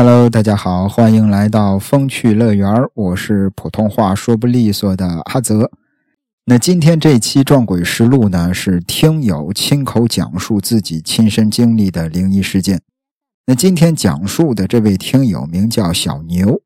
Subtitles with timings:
[0.00, 5.72] Hello，大家好，欢迎来到风趣乐园我是普通话说不利索的阿泽。
[6.44, 12.80] 那今天这期撞鬼实录呢，是听友亲口讲述自己亲身经历的灵异事件。
[13.46, 16.60] 那今天讲述的这位听友名叫小牛，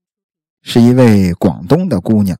[0.60, 2.36] 是一位广东的姑娘，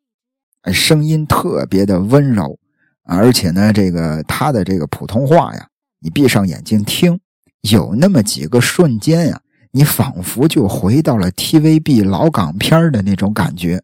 [0.71, 2.59] 声音特别的温柔，
[3.05, 5.69] 而且呢，这个她的这个普通话呀，
[6.01, 7.19] 你闭上眼睛听，
[7.63, 9.41] 有那么几个瞬间呀。
[9.75, 13.83] 你仿佛就回到了 TVB 老港片的那种感觉，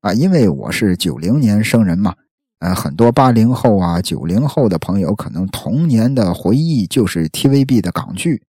[0.00, 2.14] 啊，因为我是九零年生人嘛，
[2.60, 8.42] 呃，很多八零后啊、九零后的朋友可能童年的回忆就是 TVB 的港剧，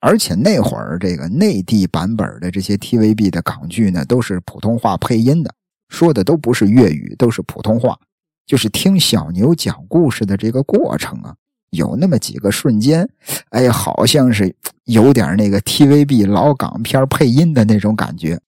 [0.00, 5.54] 而且那会儿这个内地版本的这些 TVB 的港剧呢，都是普通话配音的，
[5.90, 7.98] 说的都不是粤语，都是普通话，
[8.46, 11.36] 就是听小牛讲故事的这个过程啊。
[11.72, 13.08] 有那么几个瞬间，
[13.50, 18.38] 哎，好像是有点那个 TVB 老港片配音的那种感觉。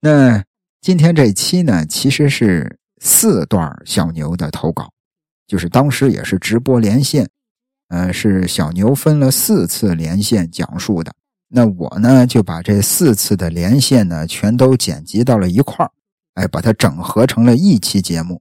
[0.00, 0.42] 那
[0.80, 4.90] 今天这期呢，其实是四段小牛的投稿，
[5.46, 7.28] 就是当时也是直播连线，
[7.88, 11.12] 呃，是小牛分了四次连线讲述的。
[11.48, 15.90] 那我呢，就把这四次的连线呢，全都剪辑到了一块儿，
[16.34, 18.40] 哎，把它整合成了一期节目。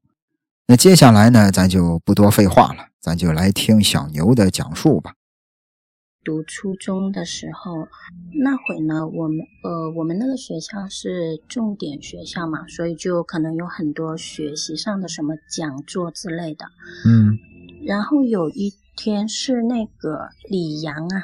[0.65, 5.13] 那接下来呢，咱就不多废话了，咱就来听小牛的讲述吧。
[6.23, 7.87] 读初中的时候，
[8.33, 16.65] 那会呢，我们呃，我们那个学校是重点学校嘛，所以就可能有很多学习上的什么讲座之类的。
[17.05, 17.37] 嗯。
[17.85, 21.23] 然后有一天是那个李阳啊，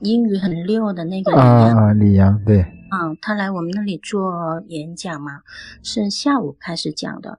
[0.00, 1.76] 英语很溜的那个李阳。
[1.76, 2.62] 啊，李阳，对。
[2.90, 5.42] 嗯，他来我们那里做演讲嘛，
[5.82, 7.38] 是下午开始讲的，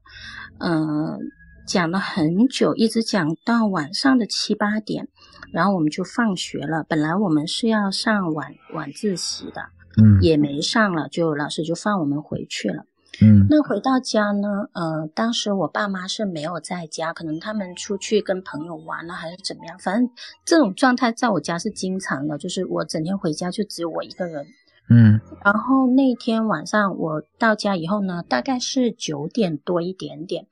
[0.59, 1.31] 嗯。
[1.69, 5.07] 讲了很久，一直讲到晚上的七八点，
[5.53, 6.83] 然后我们就放学了。
[6.89, 9.61] 本来我们是要上晚晚自习的，
[10.01, 12.85] 嗯，也没上了，就老师就放我们回去了。
[13.21, 19.77] 嗯，那回到家呢，呃，当时我爸妈是没有在家，可能他们出去跟朋友玩了，还是怎么样。
[19.77, 20.09] 反正
[20.43, 24.43] 这种状态在我家是经常的，就是我整天回家就只有我一个人。
[24.89, 30.47] 嗯，然后那天晚上我到家以后呢，大概是九点多一点点。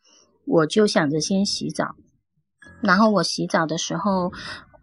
[0.48, 1.96] 我就想着先洗澡，
[2.82, 4.32] 然后我洗澡的时候，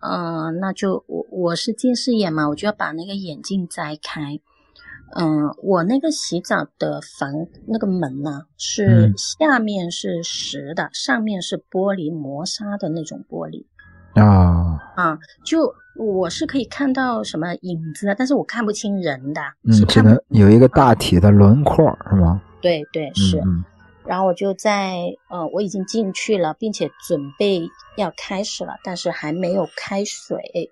[0.01, 4.39] 呃，那就我我是近视眼嘛，我就要把那个眼镜摘开。
[5.17, 7.33] 嗯，我那个洗澡的房
[7.69, 13.65] 那个门呢，是下面是实的，上面是玻璃磨砂的那种玻璃。
[14.21, 19.41] 啊啊，就我是可以看到什么影子，但是我看不清人的。
[19.63, 22.43] 嗯，只能有一个大体的轮廓，是吗？
[22.61, 23.41] 对对是。
[24.07, 30.71] 然后我就在，呃，我已经进去了，并且准备要开始了，但是还没有开水，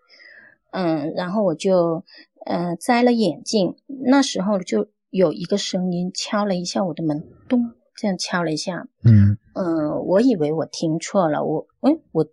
[0.70, 2.04] 嗯，然后我就，
[2.44, 12.26] 呃，摘了眼镜，那时候就有一个声音敲了一下我的门，咚，这样敲了一下，嗯，嗯，我以为我听错了，我，哎，我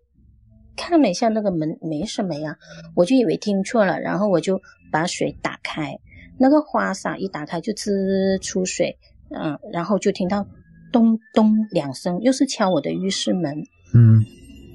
[0.76, 2.58] 看了一下那个门，没什么呀，
[2.96, 4.62] 我就以为听错了，然后我就
[4.92, 5.98] 把水打开，
[6.38, 8.98] 那个花洒一打开就滋出水，
[9.30, 10.46] 嗯，然后就听到。
[10.92, 13.64] 咚咚两声，又是敲我的浴室门。
[13.94, 14.24] 嗯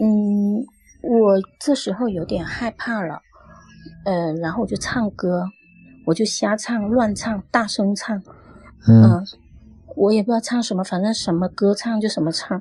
[0.01, 0.67] 嗯，
[1.03, 3.21] 我这时候有点害怕了，
[4.05, 5.45] 呃，然后我就唱歌，
[6.05, 8.21] 我就瞎唱、乱唱、大声唱。
[8.89, 9.25] 嗯，
[9.97, 12.61] 我也不知道唱什么，反正什么歌唱就什么唱。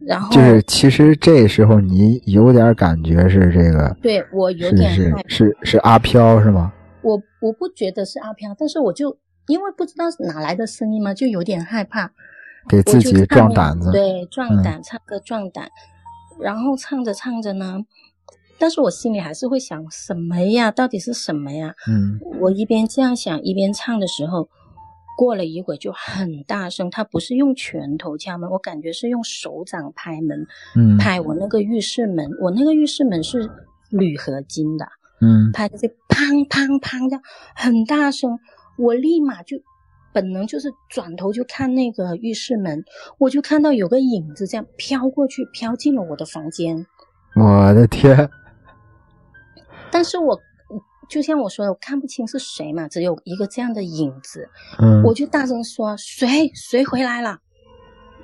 [0.00, 6.72] 然后就是其实这时候你有点感觉是这个，对我有点是是是阿飘是吗？
[7.02, 9.14] 我我不觉得是阿飘，但是我就
[9.46, 12.10] 因为不知道哪来的声音嘛，就有点害怕。
[12.68, 15.70] 给自己壮胆子，对，壮胆，唱歌壮胆。
[16.40, 17.84] 然后唱着唱着呢，
[18.58, 20.70] 但是我心里还是会想，什么呀？
[20.70, 21.74] 到底是什么呀？
[21.86, 24.48] 嗯，我一边这样想，一边唱的时候，
[25.18, 30.46] 过了一会就很大声，他不是用拳头敲门，我感觉是用手掌拍门，
[30.76, 33.50] 嗯，拍我那个浴室门，我那个浴室门是
[33.90, 34.86] 铝合金的，
[35.20, 37.20] 嗯，拍的就砰砰砰的
[37.54, 38.38] 很大声，
[38.78, 39.58] 我立马就。
[40.12, 42.84] 本能就是转头就看那个浴室门，
[43.18, 46.86] 我就看到有个影子这样飘过去，飘进了我的房间。
[47.36, 48.28] 我的天！
[49.92, 50.40] 但是我
[51.08, 54.48] 就像我说的，我看不清是谁嘛，只有一个这样的影子。
[54.80, 56.50] 嗯，我就大声说：“谁？
[56.54, 57.38] 谁回来了？”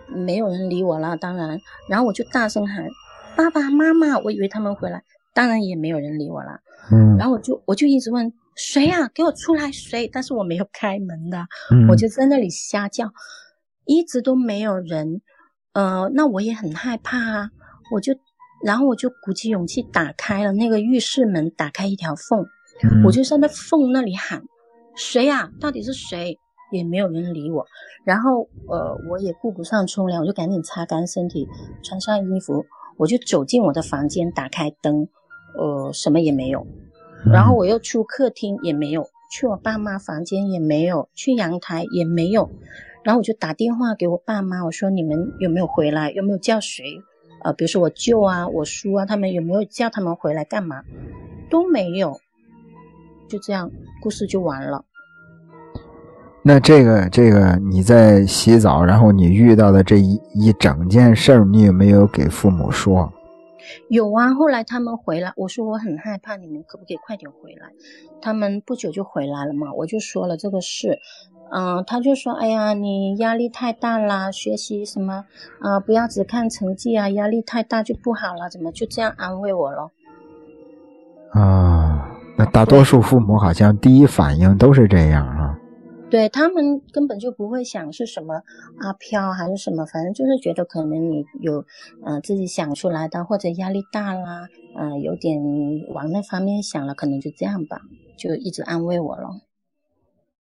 [0.08, 1.60] 没有人理我了，当然。
[1.88, 2.86] 然后我就大声喊
[3.36, 5.02] ：“爸爸妈妈！”我以为他们回来，
[5.34, 6.60] 当然也没有人理我了。
[6.90, 8.32] 嗯，然后我就我就一直问。
[8.56, 9.08] 谁呀？
[9.14, 9.70] 给我出来！
[9.70, 10.08] 谁？
[10.11, 11.47] 但是我没有开门的，
[11.91, 13.12] 我就在那里瞎叫，
[13.85, 15.20] 一直都没有人。
[15.75, 17.50] 呃，那我也很害怕啊，
[17.93, 18.14] 我就，
[18.64, 22.47] 然后我就鼓起勇气打开了那个浴室门，打开一条缝，
[23.05, 24.43] 我就在那缝那里喊：
[24.97, 25.50] 谁呀？
[25.61, 26.38] 到底是谁？
[26.73, 27.64] 也没有人理我。
[28.05, 31.47] 然后呃，我也顾不上冲凉，我就赶紧擦干身体，
[31.85, 32.64] 穿上衣服，
[32.97, 35.06] 我就走进我的房间，打开灯，
[35.58, 36.67] 呃，什么也没有。
[37.32, 39.08] 然后我又出客厅，也没有。
[39.28, 42.49] 去我爸妈房间也没有，去阳台也没有，
[43.02, 46.12] 然后我就打电话给我爸妈，我说你们有没有回来？
[46.12, 47.02] 有没有叫谁？
[47.43, 50.82] 呃，比如说我舅啊、我叔啊，他们有没有叫他们回来干嘛？
[51.50, 52.20] 都没有，
[53.29, 53.70] 就这样，
[54.00, 54.84] 故事就完了。
[56.43, 63.12] 那这个这个你在洗澡，然后你遇到的这一一整件事儿，你有没有给父母说？
[63.88, 67.70] 有啊，后来他们回来，我说我很害怕，你们可不可以快点回来？
[68.20, 70.98] 他们不久就回来了嘛，我就说了这个事，
[71.52, 75.24] 嗯，他就说，哎呀，你压力太大啦，学习什么
[75.60, 79.90] 啊，不要只看成绩啊，压力太大就不好了，怎么就这样安慰我了？
[81.32, 82.08] 啊，
[82.38, 85.35] 那大多数父母好像第一反应都是这样。
[86.11, 88.43] 对他们根本就不会想是什么
[88.79, 91.64] 阿飘还是什么，反正就是觉得可能你有，
[92.05, 95.41] 呃，自己想出来的，或者压力大啦，呃，有点
[95.88, 97.81] 往那方面想了，可能就这样吧，
[98.17, 99.41] 就一直安慰我了。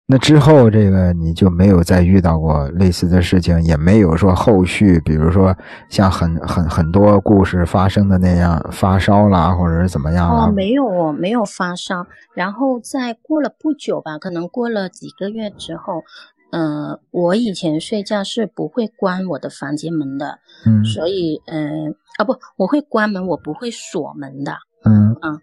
[0.08, 5.56] 那之后，这个你就没有再遇到过类似的事情，也没有说后续，比如说
[5.90, 12.06] 像很很很多故事发生的那样发烧啦，或者是怎么样哦，没有，没有发烧。
[12.36, 16.04] 然后在过了不久吧，可能过了几个月之后，
[16.52, 20.38] 嗯，我以前睡觉是不会关我的房间门的，
[20.68, 24.54] 嗯，所以，嗯，啊不，我会关门，我不会锁门的，
[24.84, 25.40] 嗯啊，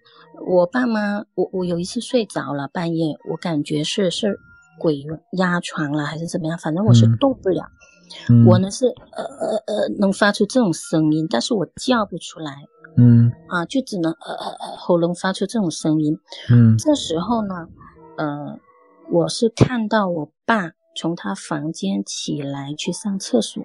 [0.46, 4.38] 我爸妈，我我有一次睡着了，半夜，我感觉是是。
[4.82, 5.06] 鬼
[5.38, 6.58] 压床了还是怎么样？
[6.58, 7.62] 反正我是动不了。
[8.46, 8.86] 我呢是
[9.16, 12.52] 呃呃呃能发出这种声音，但是我叫不出来。
[12.96, 16.18] 嗯啊，就只能呃呃呃喉咙发出这种声音。
[16.50, 17.68] 嗯，这时候呢，
[18.18, 18.58] 呃，
[19.10, 23.64] 我是看到我爸从他房间起来去上厕所，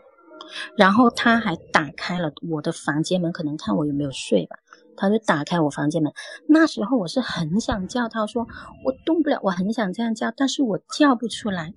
[0.78, 4.56] 然后他还打开了我的房间门，可能看我有没有睡吧。
[4.98, 6.12] 他就打开我房间门，
[6.48, 8.46] 那时候我是很想叫他，说
[8.84, 11.74] 我动不了，我很想这样叫，但是我叫不出来，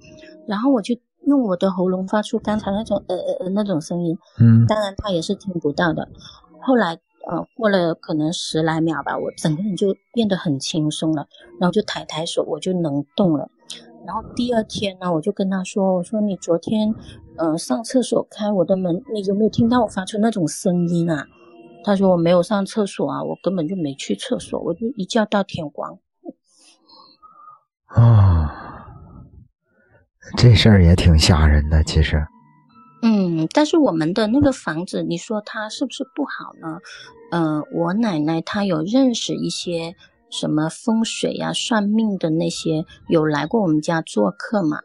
[0.49, 0.97] 然后我就
[1.27, 6.09] 用我的喉咙发出刚才那种呃呃呃那种声音，嗯，当然他也是听不到的。
[6.63, 6.99] 后来
[7.31, 11.29] 呃过了可能十来秒吧，我整个人就变得很轻松了，
[11.61, 13.51] 然后就抬抬手，我就能动了。
[14.07, 16.95] 然后第二天呢，我就跟他说，我说你昨天
[17.37, 21.27] 呃上厕所开我的门，你有没有听到我发出那种声音啊？
[21.83, 25.99] 他说我没有上厕所啊，我根本就没去厕所，我就一觉到天光。
[27.87, 28.87] 啊，
[30.37, 32.25] 这事儿也挺吓人的，其实。
[33.03, 36.79] 嗯，但是我们的那个房子，你说它是不是不好呢？
[37.33, 39.97] 呃，我奶奶她有认识一些
[40.29, 44.81] 什么风水呀、算命的那些，有来过我们家做客嘛？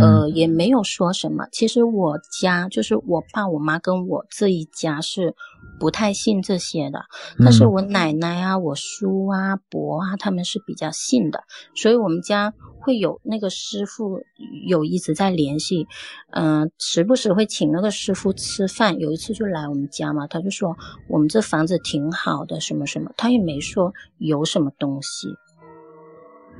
[0.00, 1.46] 呃，也没有说什么。
[1.52, 5.36] 其实我家就是我爸、我妈跟我这一家是。
[5.78, 7.00] 不太信这些的，
[7.38, 11.42] 但是我奶奶啊、我叔啊、伯啊，他们是比较信的，
[11.74, 14.20] 所以我们家会有那个师傅
[14.66, 15.86] 有一直在联系，
[16.32, 18.98] 嗯，时不时会请那个师傅吃饭。
[18.98, 20.76] 有一次就来我们家嘛，他就说
[21.08, 25.28] 我们这房子挺好的，什么什么，他也没说有什么东西。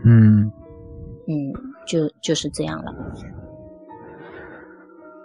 [0.07, 0.51] 嗯
[1.29, 1.53] 嗯，
[1.87, 2.91] 就就是这样了。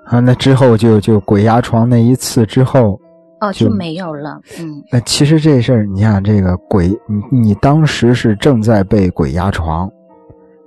[0.05, 2.99] 啊，那之后就就鬼压床那一次之后。
[3.47, 4.41] 哦，就没有了。
[4.59, 6.89] 嗯，那其实这事儿，你想这个鬼，
[7.31, 9.89] 你你当时是正在被鬼压床，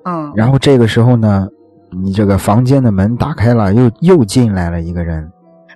[0.05, 1.49] 嗯，然后这个时候呢，
[2.03, 5.31] 你这个房间的门打开了，又又进来了一个人，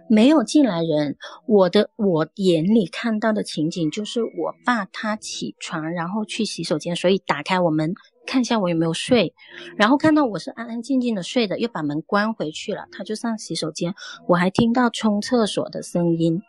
[0.09, 1.16] 没有进来人。
[1.47, 7.94] 我的我眼里看到的情景就是我爸他起床，然后去洗手间，所以打开我门
[8.26, 9.35] 看一下我有没有睡，
[9.76, 13.94] 然后看到我是安安静静的睡的，又把门关回去了，他就上洗手间，
[14.28, 16.40] 我还听到冲厕所的声音。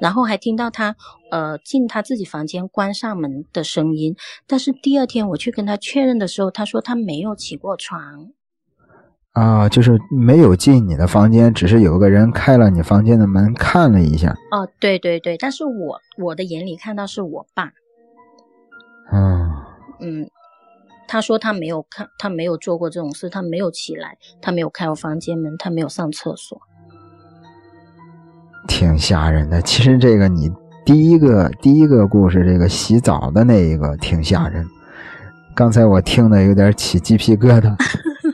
[0.00, 0.96] 然后还听到他，
[1.30, 4.16] 呃，进他自己房间关上门的声音。
[4.46, 8.30] 但是第二天我去跟他确认的时候，他说他没有起过床。
[9.32, 14.34] 啊，就是没有进你的房间，只是有个人开了你房间的门看了一下。
[14.50, 17.72] 哦，对对对，但是我我的眼里看到是我爸。
[19.12, 19.50] 嗯
[20.00, 20.30] 嗯，
[21.06, 26.60] 他说他没有看，他没有做过这种事，他没有起来，他没有开我房间门，他没有上厕所。
[28.68, 29.60] 挺吓人的。
[29.62, 30.48] 其实这个你
[30.84, 34.64] 第一个第一个故事，这个洗澡的那一个挺吓人。
[35.56, 37.74] 刚才我听的有点起鸡皮疙瘩。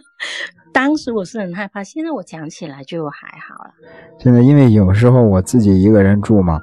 [0.74, 3.70] 当时我是很害怕，现在我讲起来就还好了。
[4.18, 6.60] 现在，因为有时候我自己一个人住嘛，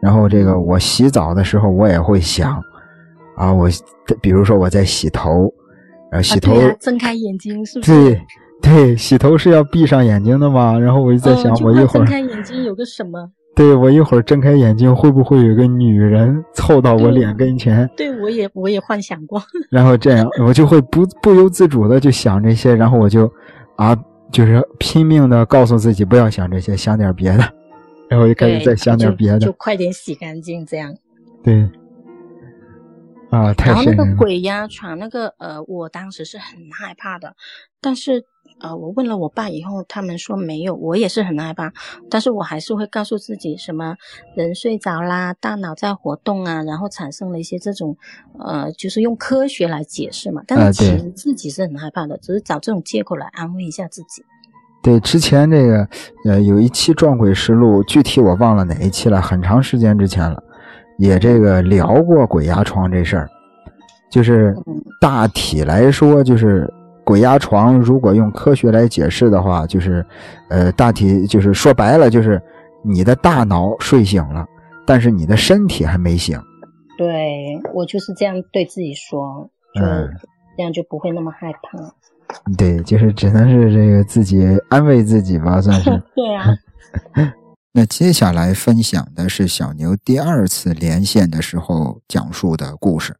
[0.00, 2.60] 然后这个我洗澡的时候，我也会想
[3.36, 3.68] 啊，我
[4.22, 5.52] 比如说我在洗头，
[6.10, 7.92] 然后洗头，睁开眼睛是不是？
[7.92, 8.22] 对
[8.62, 10.78] 对，洗头是要闭上眼睛的嘛。
[10.78, 13.30] 然后我就在想，我一会儿睁开眼睛有个什么？
[13.54, 17.86] 对我一会儿睁开眼睛，会不会有个女人凑到我脸跟前？
[17.94, 19.42] 对我也我也幻想过。
[19.68, 23.30] 然后这样，我就会不不由自主的就想这些，然后我就
[23.76, 23.94] 啊，
[24.30, 27.44] 就是拼命的告诉自己不要想这些，想点别的。
[28.08, 30.94] 然后就开始再想点别的，就快点洗干净，这样。
[31.42, 31.68] 对。
[33.28, 37.34] 啊，太然后那个鬼压床，那个呃，我当时是很害怕的，
[37.82, 38.24] 但是。
[38.62, 41.72] 呃，我问了我爸以后，他们说没有，我也是很害怕，
[42.08, 43.96] 但是我还是会告诉自己，什么
[44.36, 47.96] 人睡着啦，大脑在活动啊，然后产生了一些这种，
[48.38, 50.42] 呃，就是用科学来解释嘛。
[50.46, 54.22] 但是其实自己是很害怕的，只是找这种借口来安慰一下自己。
[54.80, 55.88] 对，之前这个
[56.24, 60.40] 呃有一期撞鬼实录，具体我忘了哪一期了，很长时间之前了，
[60.98, 63.28] 也这个聊过鬼压床这事儿，
[64.08, 64.56] 就是
[65.00, 66.72] 大体来说就是。
[67.04, 70.04] 鬼压床，如果用科学来解释的话，就是，
[70.48, 72.40] 呃，大体就是说白了，就是
[72.84, 74.46] 你的大脑睡醒了，
[74.86, 76.40] 但是你的身体还没醒。
[76.96, 80.08] 对我就是这样对自己说，嗯
[80.56, 81.78] 这样就不会那么害怕。
[82.56, 85.90] 对，就是只能是这个自己安慰自己吧，算是。
[86.14, 86.46] 对啊。
[87.74, 93.16] 那接下来分享的是小牛第二次连线的时候讲述的故事，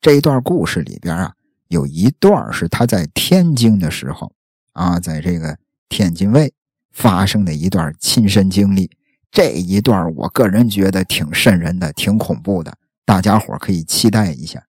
[0.00, 1.32] 这一段故事里边啊。
[1.72, 4.30] 有一段是他在天津的时候
[4.72, 5.56] 啊，在这个
[5.88, 6.52] 天津卫
[6.90, 8.90] 发生的一段亲身经历。
[9.30, 12.76] 这一段我个人觉得挺瘆人的，挺恐怖的，
[13.06, 14.66] 大家伙可以期待一下。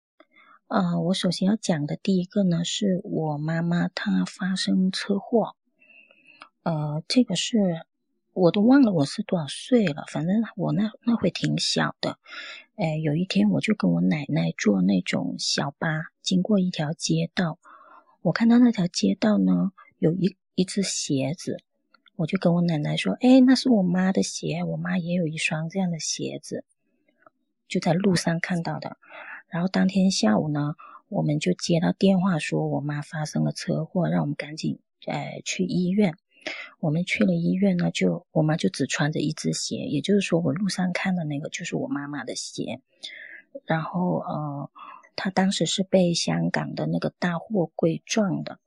[0.67, 5.55] 呃，我首先要讲的第一个呢，是我妈妈她发生车祸。
[6.61, 7.81] 呃，这个是
[8.33, 12.19] 我都忘了我是多少岁了，反正我那那会挺小的。
[12.81, 15.87] 哎，有一天我就跟我奶奶坐那种小巴
[16.23, 17.59] 经过一条街道，
[18.23, 21.61] 我看到那条街道呢有一一只鞋子，
[22.15, 26.65] 我就跟我奶奶说：“哎，那是我妈的鞋，我妈也有一双这样的鞋子，
[27.67, 28.97] 就在路上看到的。”
[29.47, 30.73] 然后当天下午呢，
[31.07, 36.15] 我们就接到电话说我妈发生了车祸，让我们赶紧呃去医院。
[36.79, 42.81] 我们去了医院呢，就我妈就只穿着一只鞋，也就是说我路上看的那个就是我妈妈的鞋。
[43.65, 44.69] 然后呃，
[45.15, 48.59] 她当时是被香港的那个大货柜撞的，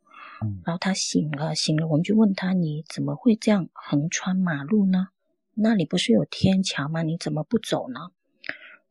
[0.64, 5.08] 然后她醒了，醒了，我们就问她你怎么会这样横穿马路呢？
[5.54, 7.02] 那里不是有天桥吗？
[7.02, 8.10] 你怎么不走呢？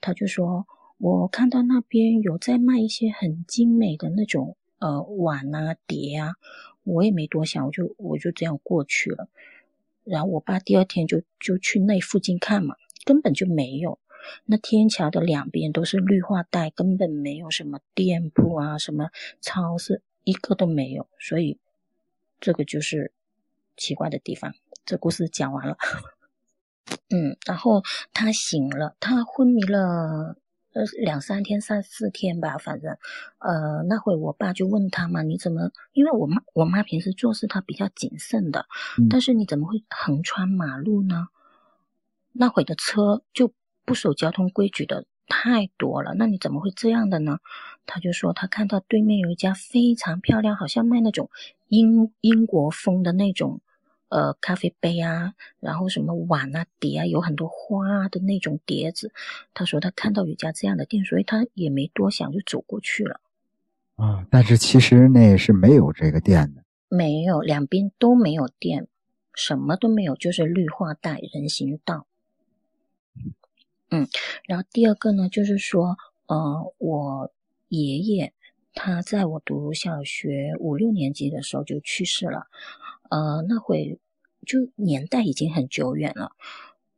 [0.01, 6.33] 她就说我看到那边有在卖一些很精美的那种呃碗啊碟啊。
[6.83, 9.27] 我也没多想，我就我就这样过去了。
[10.03, 12.75] 然后我爸第二天就就去那附近看嘛，
[13.05, 13.99] 根本就没有。
[14.45, 19.09] 那天桥的两边都是绿化带，根本没有什么店铺啊，什么
[19.41, 21.07] 超市，一个都没有。
[21.19, 21.57] 所以
[22.39, 23.11] 这个就是
[23.77, 24.53] 奇怪的地方。
[24.85, 25.77] 这故事讲完了。
[27.09, 27.81] 嗯，然后
[28.13, 30.37] 他醒了，他昏迷了。
[30.73, 32.97] 呃，两三天、三四天吧，反正，
[33.37, 35.71] 呃，那会我爸就问他嘛，你怎么？
[35.93, 38.65] 因为我妈，我妈平时做事她比较谨慎的，
[39.09, 41.27] 但是你怎么会横穿马路呢？
[42.31, 43.53] 那会的车就
[43.85, 47.37] 不守交通规矩的太多了，那你怎么会这样的呢？
[47.85, 51.29] 他就说他看到对面有一家非常漂亮，好像卖那种
[51.67, 53.61] 英英国风的那种。
[54.13, 59.11] 呃，咖啡杯啊，然后什么碗啊、碟啊，有很多花的那种碟子。
[59.55, 63.19] 他说他看到有家这样的店，所以他也没多想就走过去了。
[63.95, 68.87] 啊，但是其实那是没有这个店的，没有，两边都没有店，
[69.33, 72.05] 什么都没有，就是绿化带、人行道。
[73.89, 74.07] 嗯，
[74.45, 77.33] 然后第二个呢，就是说，呃，我
[77.69, 78.31] 爷爷
[78.75, 82.45] 他在我读小学五六年级的时候就去世了。
[83.09, 83.99] 呃，那会
[84.45, 86.31] 就年代已经很久远了，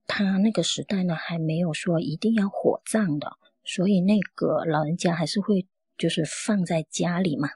[0.07, 5.65] 他那个时代呢还没有说一定要火葬的，所以那个老人家还是会
[5.97, 7.49] 就是放在家里嘛，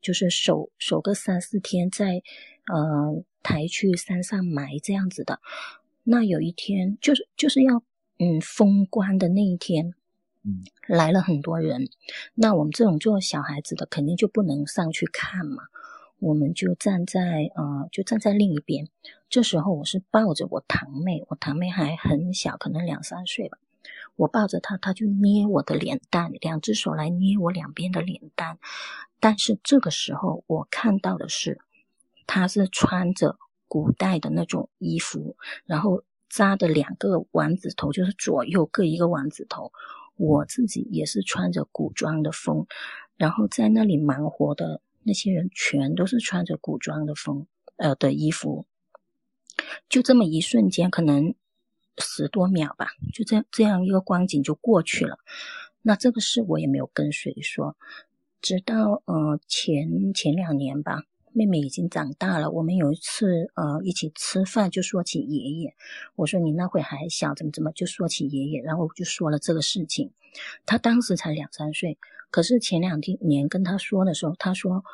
[0.00, 2.22] 就是守守个三四天，再
[2.72, 5.40] 呃抬去山上埋这样子的。
[6.02, 7.82] 那有一天就是就是要
[8.18, 9.94] 嗯封棺的那一天，
[10.42, 11.88] 嗯，来了很多人，
[12.34, 15.64] 那我们这种做小孩子的肯定就不能上去看嘛。
[16.20, 18.88] 我们就站在呃，就站在另一边。
[19.34, 23.58] 这时候我是抱着我堂妹，我堂妹还很小，可能两三岁吧。
[24.14, 28.60] 我抱着她，她就捏我的脸蛋，两只手来捏我两边的脸蛋。
[29.18, 31.60] 但是这个时候我看到的是，
[32.28, 33.36] 她是穿着
[33.66, 39.72] 古代的那种衣服，然后扎的两个丸子头，就是左右各一个丸子头。
[40.14, 42.68] 我自己也是穿着古装的风，
[43.16, 44.80] 然后在那里忙活的。
[45.02, 48.64] 那些人全都是穿着古装的风呃的衣服，
[49.88, 51.34] 就这么一瞬间，可能
[51.98, 55.18] 十多秒吧，就这样这样一个光景就过去了。
[55.82, 57.76] 那这个事我也没有跟谁说，
[58.40, 61.02] 直到呃前前两年吧。
[61.36, 65.74] 妹妹已经长大了，我们有一次呃一起吃饭就说起爷爷，
[66.14, 70.12] 我说你那会还小，怎么怎么就说起爷爷，然后就说了这个事情，
[70.64, 71.98] 他当时才两三岁，
[72.30, 74.84] 可是前两天年跟他说的时候，他说。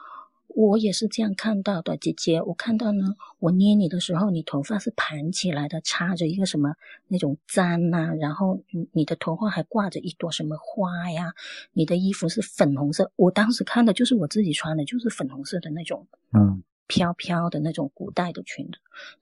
[0.54, 2.42] 我也是这样看到的，姐姐。
[2.42, 6.74] 我看到呢，我捏你的时候，你头发是盘起来的，插着一个什么
[7.08, 11.34] 那种簪呐，然后你你的头发还挂着一朵什么花呀？
[11.72, 18.72] 你的衣服是粉红色，我当时看的就是我自己穿的，就是粉红色的那种，嗯，飘飘的那种古代的裙子。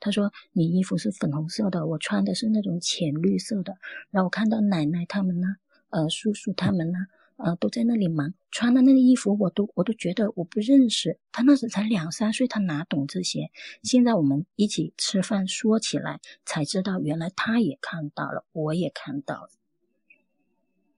[0.00, 3.76] 他说你衣服是粉红色的，我穿的是那种浅绿色的。
[4.10, 5.56] 然后我看到奶奶他们呢，
[5.90, 6.98] 呃，叔叔他们呢。
[7.38, 11.18] 呃，都在那里忙，穿的那个衣服，我都我都觉得我不认识。
[11.32, 13.50] 他那时才两三岁，他哪懂这些？
[13.82, 19.50] 现在我们一起吃饭，说起来才知道，原来他也看到了，我也看到了。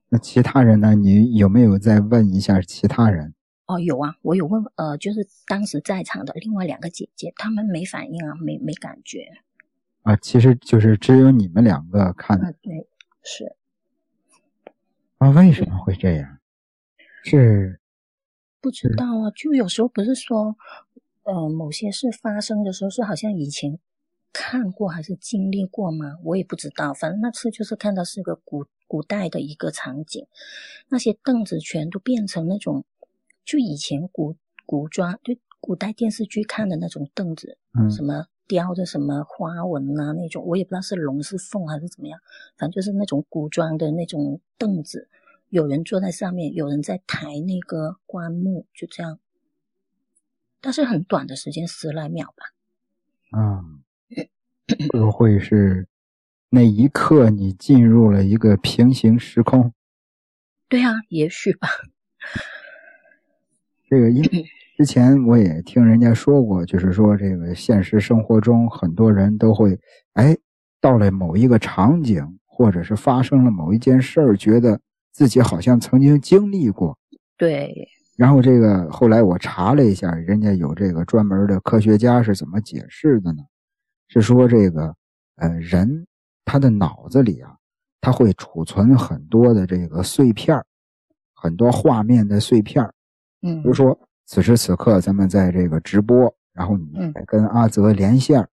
[0.09, 0.94] 那其他人呢？
[0.94, 3.35] 你有没有再问一下其他人？
[3.66, 9.28] 哦，有啊，我有问，呃，就是当时在场的另外两个姐姐，她们没反应啊，没没感觉。
[10.02, 12.37] 啊，其实就是只有你们两个看。
[12.42, 12.88] 啊，对，
[13.23, 13.54] 是。
[15.20, 16.38] 啊，为什么会这样？
[17.24, 17.78] 是
[18.58, 20.56] 不知道啊，就有时候不是说，
[21.24, 23.78] 呃，某些事发生的时候是好像以前
[24.32, 26.16] 看过还是经历过吗？
[26.24, 30.26] 我也不知道，反正那次就是看到是个古古代的一个场景，
[30.88, 32.86] 那些凳子全都变成那种，
[33.44, 42.19] 就以前古古装就古代电视剧看的那种凳子，嗯，什么雕的什么花纹啊那种，我也不知道是龙是凤还是怎么样，
[42.57, 45.08] 反正就是那种古装的那种凳子。
[45.50, 49.21] 有人坐在上面，有人在抬那个棺木，就这样。
[50.60, 53.39] 但是很短的时间，十来秒吧。
[53.39, 53.65] 啊，
[54.93, 55.86] 会不会是
[56.49, 59.73] 那一刻你进入了一个平行时空？
[60.69, 61.69] 对啊，也许吧。
[63.89, 64.47] 这个因为
[64.80, 69.78] 之前我也听人家说过，就是说这个现实生活中很多人都会，
[70.14, 70.34] 哎，
[70.80, 74.80] 到了某一个场景，或者是发生了某一件事儿，觉得。
[75.12, 76.97] 自己好像曾经经历过，
[77.36, 77.75] 对。
[78.16, 83.43] 然后这个后来我查了一下，人家有这个专门的科学家是怎么解释的呢？
[84.08, 84.95] 是说这个
[85.36, 86.06] 呃人
[86.45, 87.54] 他的脑子里啊，
[88.00, 90.58] 他会储存很多的这个碎片
[91.34, 92.82] 很多画面的碎片
[93.43, 93.60] 嗯。
[93.62, 93.99] 比如说
[94.30, 98.47] 此时此刻咱们在这个直播，然后你跟阿泽连线，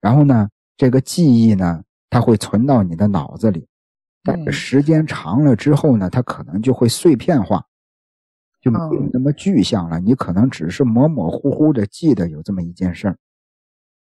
[0.00, 3.66] 然后呢这个记忆呢，它会存到你的脑子里。
[4.22, 7.66] 但是时间长了之后呢，它可能就会碎片化，
[8.60, 9.98] 就没有那么具象了。
[9.98, 13.16] 你可能只是模模糊糊的记得有这么一件事儿，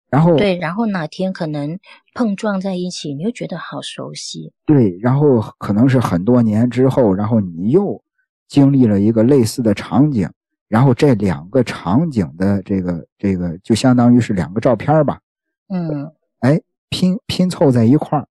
[0.07, 1.79] 然后对，然后哪天可能
[2.13, 4.53] 碰撞在一起，你又觉得好熟悉。
[4.67, 8.03] 对，然后可能是很多年之后，然后你又
[8.47, 10.29] 经历了一个类似的场景，
[10.71, 15.19] 然后这两个场景的这个这个就相当于是两个照片吧。
[15.67, 18.25] 嗯，哎，拼拼凑在一块儿。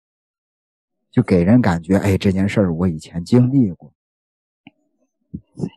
[1.11, 3.92] 就给人感觉，哎，这件事儿我以前经历过，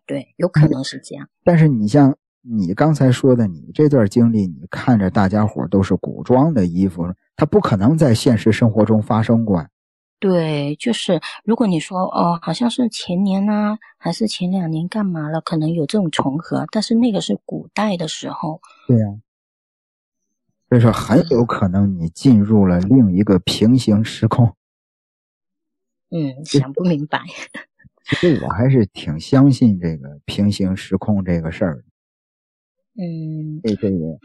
[0.06, 1.28] 对，有可能是这样。
[1.44, 9.66] 但是你像你刚才说的，你这段经历，你看着大家伙都是古装的衣服，它不可能在现实生活中发生过。
[10.22, 18.62] 对，就是如果你说哦，好像是前年呢，还是前两年干嘛了，可能有这种重合，但是那个是古代的时候。
[18.88, 19.08] 对呀，
[20.70, 24.56] 所以说很有可能你进入了另一个平行时空。
[26.12, 27.24] 嗯，想不明白。
[28.06, 31.84] 其实我还是挺相信这个平行时空这个事儿。
[32.96, 34.20] 嗯，对对对，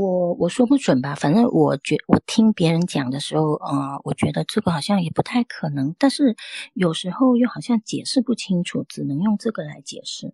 [0.00, 6.34] 我我说不准吧，反正我觉我听别人讲的时候，呃，我觉得这个好像也不太可能，但是
[6.72, 10.32] 有时候又好像解释不清楚，只能用这个来解释。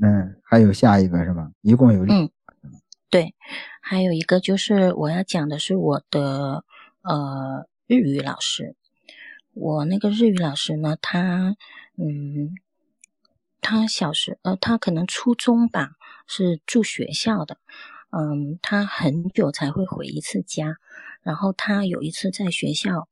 [0.00, 1.50] 嗯，还有下一个是吧？
[1.62, 2.30] 一共有六嗯，
[3.10, 3.34] 对，
[3.80, 6.64] 还有一个就是我要讲的是我的
[7.02, 8.76] 呃日语老师。
[9.54, 11.56] 我那个日语老师呢，他，
[11.96, 12.54] 嗯，
[13.60, 15.96] 他小时，呃，他可能初中吧，
[16.28, 17.58] 是住学校的，
[18.10, 20.76] 嗯，他很久才会回一次家。
[21.22, 23.08] 然后他有一次在学校，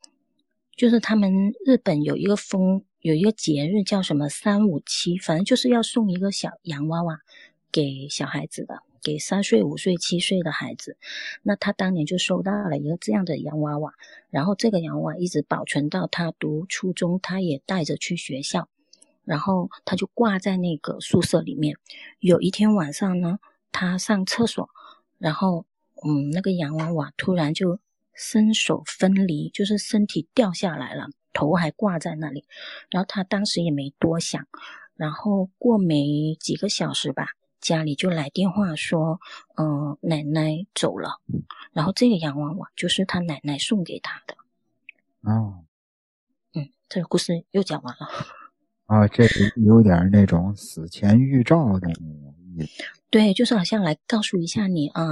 [0.77, 7.19] 就是他们日本有一个风，有一个节日叫什么三五七，反正就是要送一个小洋娃娃
[7.73, 8.85] 给小孩子的。
[9.03, 10.97] 给三岁、五岁、七岁的孩子，
[11.45, 13.95] 那他当年就收到了一个这样的洋娃娃，
[14.31, 18.69] 然后这个洋娃娃一直保存到他读初中，他也带着去学校。
[19.27, 21.77] 然后他就挂在那个宿舍里面。
[22.21, 23.39] 有一天晚上呢，
[23.71, 24.71] 他上厕所，
[25.19, 25.67] 然后
[26.03, 27.79] 嗯，那个洋娃娃突然就
[28.15, 32.45] 身手分离，就是身体掉下来了，头还挂在那里。
[32.89, 34.47] 然后他当时也没多想，
[34.95, 39.21] 然后过没几个小时吧，家里就来电话说，
[39.57, 41.21] 嗯，奶奶走了。
[41.73, 44.37] 然后这个洋娃娃就是他奶奶送给他的。
[45.23, 45.65] 哦，
[46.55, 48.09] 嗯，这个故事又讲完了。
[48.87, 52.85] 啊，这是有点那种死前预兆的那种意思。
[53.11, 55.03] 对，就是好像来告诉一下你啊，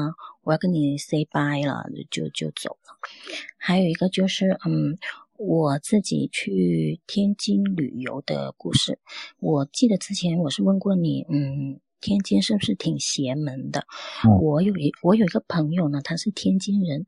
[0.42, 2.98] 我要跟你 say bye 了，就就走了。
[3.56, 4.98] 还有一个就是，嗯，
[5.36, 8.98] 我自己去天津旅游的故事。
[9.40, 11.80] 我记得之前我是问过你，嗯。
[12.04, 13.86] 天津是不是挺邪门的？
[14.42, 17.06] 我有一我有一个朋友呢，他是天津人。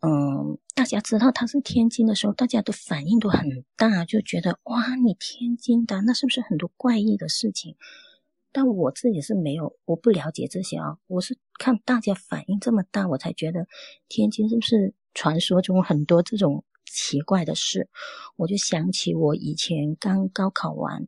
[0.00, 7.76] 嗯，大家知道他是天津的时候，大家都反应都很大，就觉得哇，你天津的那是不是很多怪异的事情？
[8.50, 10.98] 但我自己是没有，我不了解这些啊。
[11.06, 13.68] 我是看大家反应这么大，我才觉得
[14.08, 17.88] 天津是不是传说中很多这种奇怪的事？
[18.34, 21.06] 我就想起我以前刚高考完，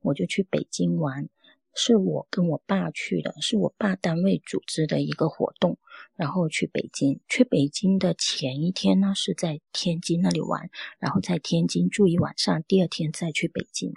[0.00, 1.28] 我就去北京玩。
[1.74, 5.78] 是我跟我爸去的，是我爸单位组织的一个活动，
[6.14, 7.20] 然后去北京。
[7.28, 13.94] 去北京的前一天呢，是在天津那里玩，然后在天津住一晚上，第二天再去北京。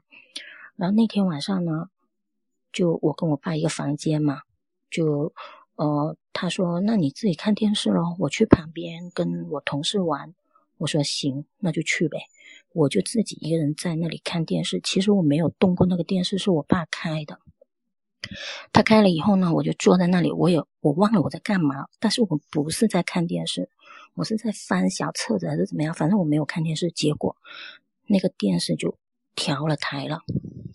[0.75, 1.89] 然后那天晚上呢，
[2.71, 4.41] 就我跟我爸一个房间嘛，
[4.89, 5.33] 就
[5.75, 10.33] 呃，他说：“那你自己看电视咯，我去旁边跟我同事玩。”
[10.77, 12.19] 我说：“行，那就去呗。”
[12.73, 14.81] 我就自己一个人在那里看电视。
[14.81, 17.39] 其实我没有动过那个电视，是我爸开的。
[18.73, 23.69] 他开了以后呢，我就坐在那里，我也我忘了我在干嘛，但是我不是在看电视，
[24.13, 26.91] 我是在翻小册子还是怎么样，反正我没有看电视。
[26.91, 27.35] 结果
[28.07, 28.97] 那个电视就
[29.35, 30.21] 调了台了，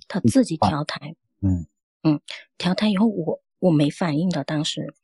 [0.09, 1.67] 他自己调台，嗯
[2.03, 2.21] 嗯，
[2.59, 4.95] 调台以后我我没反应的，当时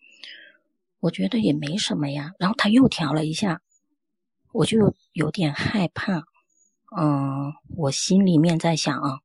[1.01, 3.61] 我觉得也没什么呀，然后他又调了一下，
[4.53, 6.25] 我就有点害怕，
[6.97, 9.21] 嗯，我心里面在想啊。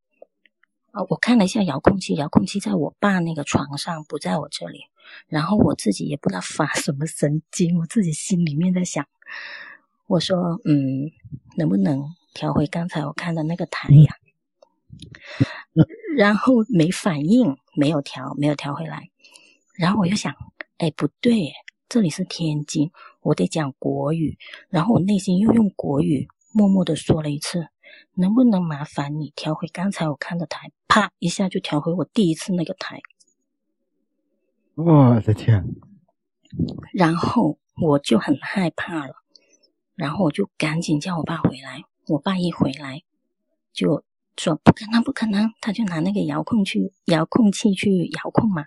[0.91, 4.81] 啊，我看了一下遥控器，遥控器在我爸那个床上，不在我这里。
[5.27, 9.07] 然后我自己也不知道发什么神经，我自己心里面在想，
[10.07, 11.11] 我说，嗯，
[11.57, 14.15] 能不能调回刚才我看的那个台呀？
[16.17, 19.09] 然后没反应，没有调，没有调回来。
[19.77, 20.35] 然后我又想，
[20.77, 21.53] 哎，不对，
[21.87, 24.37] 这里是天津，我得讲国语。
[24.69, 27.67] 然后我内心又用国语默默的说了一次。
[28.13, 30.71] 能不能麻烦你调回刚才我看的台？
[30.87, 33.01] 啪一下就调回我第一次那个台。
[34.75, 35.65] 我的天！
[36.93, 39.15] 然后我就很害怕了，
[39.95, 41.83] 然后我就赶紧叫我爸回来。
[42.07, 43.03] 我爸一回来
[43.71, 44.03] 就
[44.37, 48.65] 说不可能，不可能，他就拿那个遥控去遥控器去遥控嘛，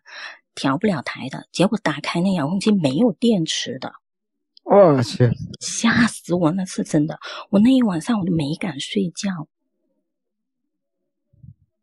[0.55, 1.47] 调不了台的。
[1.53, 3.93] 结果打开那遥控器没有电池的。
[4.65, 6.51] 我去，吓死我！
[6.53, 7.19] 那是真的，
[7.51, 9.47] 我那一晚上我就没敢睡觉。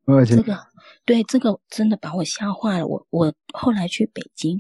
[0.06, 0.58] 我去，这个
[1.06, 2.88] 对这个真的把我吓坏了。
[2.88, 4.60] 我我后来去北京，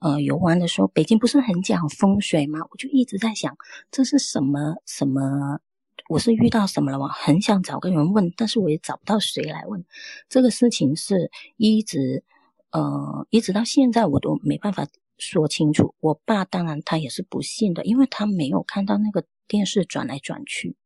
[0.00, 2.60] 呃，游玩的时候，北京不是很讲风水吗？
[2.70, 3.54] 我就一直在想，
[3.90, 5.60] 这是什么什么？
[6.08, 7.08] 我是遇到什么了吗？
[7.08, 9.84] 很想找个人问，但是我也找不到谁来问。
[10.28, 12.24] 这个事情是一直，
[12.70, 14.86] 呃，一直到现在我都没办法。
[15.18, 20.76] 说清楚，我爸当然他也是不信的，因为他没有看到那个电视转来转去。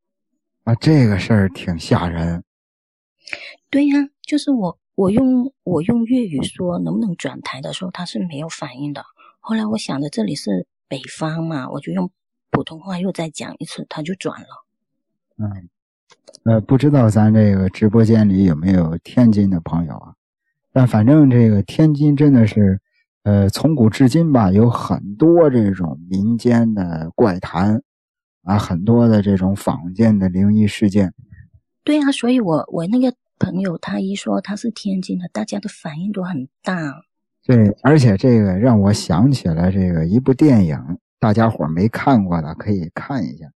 [0.64, 2.42] 啊，这个事儿挺吓人。
[3.68, 9.04] 对呀，就是我我用我用粤语说能不能转台的时候，他是没有反应的。
[9.40, 12.10] 后来我想着这里是北方嘛，我就用
[12.50, 14.46] 普通话又再讲一次，他就转了。
[15.36, 15.68] 嗯，
[16.44, 20.14] 呃，不知道咱这个直播间里有没有天津的朋友啊？
[20.72, 22.80] 但反正这个天津真的是。
[23.24, 27.82] 呃，从古至今吧，有很多这种民间的怪谈，
[28.42, 31.14] 啊，很多的这种坊间的灵异事件。
[31.84, 37.04] 对啊，所以我我那个朋友他一说他是天津的，大家的反应都很大。
[37.44, 40.78] 对，而且这个让我想起了这个一部电影，
[41.18, 43.52] 大家伙没看过的可以看一下，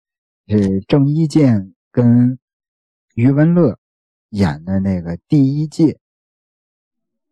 [0.48, 2.38] 是郑伊健跟
[3.16, 3.78] 余文乐
[4.30, 5.86] 演的那个《第一届》，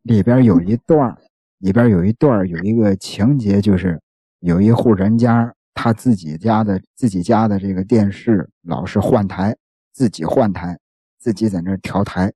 [0.02, 1.18] 里边有一段
[1.62, 4.00] 里边有一段有一个情节，就是
[4.40, 9.56] 有一户人家，他自己家的自己家的这个电视老是换台，
[9.94, 10.78] 自己换台，
[11.18, 12.34] 自己在那调台，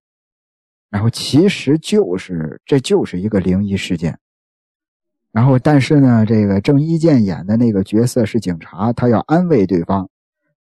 [0.89, 4.17] 然后其实就是这就是一个灵异事件。
[5.31, 10.07] 然后但是呢，这个郑伊健演的那个角色是警察，他要安慰对方，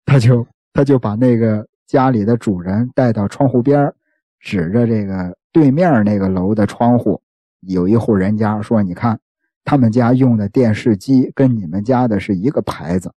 [0.05, 3.93] 他就他就把那个家里的主人带到窗户边
[4.39, 7.21] 指着这个对面那个楼的窗户，
[7.67, 9.19] 有一户人家说：“你看，
[9.63, 13.11] 他们家用的电视机跟你们家的是一个牌子。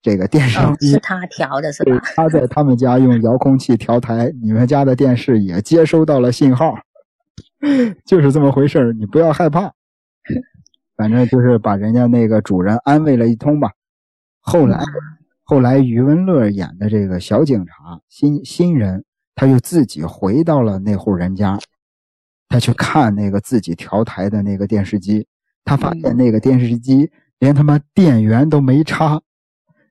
[0.00, 2.00] 这个电视机是他调的，是吧？
[2.14, 6.74] 他在他们家用遥控器调台，你们家的电视也接收到了信号，
[8.06, 9.72] 就是这么回事你不要害怕。
[10.96, 13.72] 反正就是把人家那个主人安慰了一通吧。
[14.40, 14.80] 后来，
[15.42, 19.04] 后来余文乐演的这个小警察新新人，
[19.34, 21.58] 他又自己回到了那户人家，
[22.48, 25.26] 他去看那个自己调台的那个电视机，
[25.64, 29.20] 他发现那个电视机连他妈电源都没插。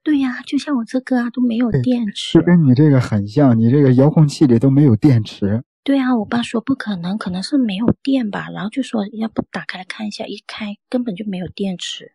[0.04, 5.64] 对呀，就像我这个啊，都没有电池，就跟你这个很像，你这个遥控器里都没有电池。
[5.84, 12.14] 对啊，我爸说不可能，可能是没有电吧，然后就说要不打开来看一下，一开根本就没有电池。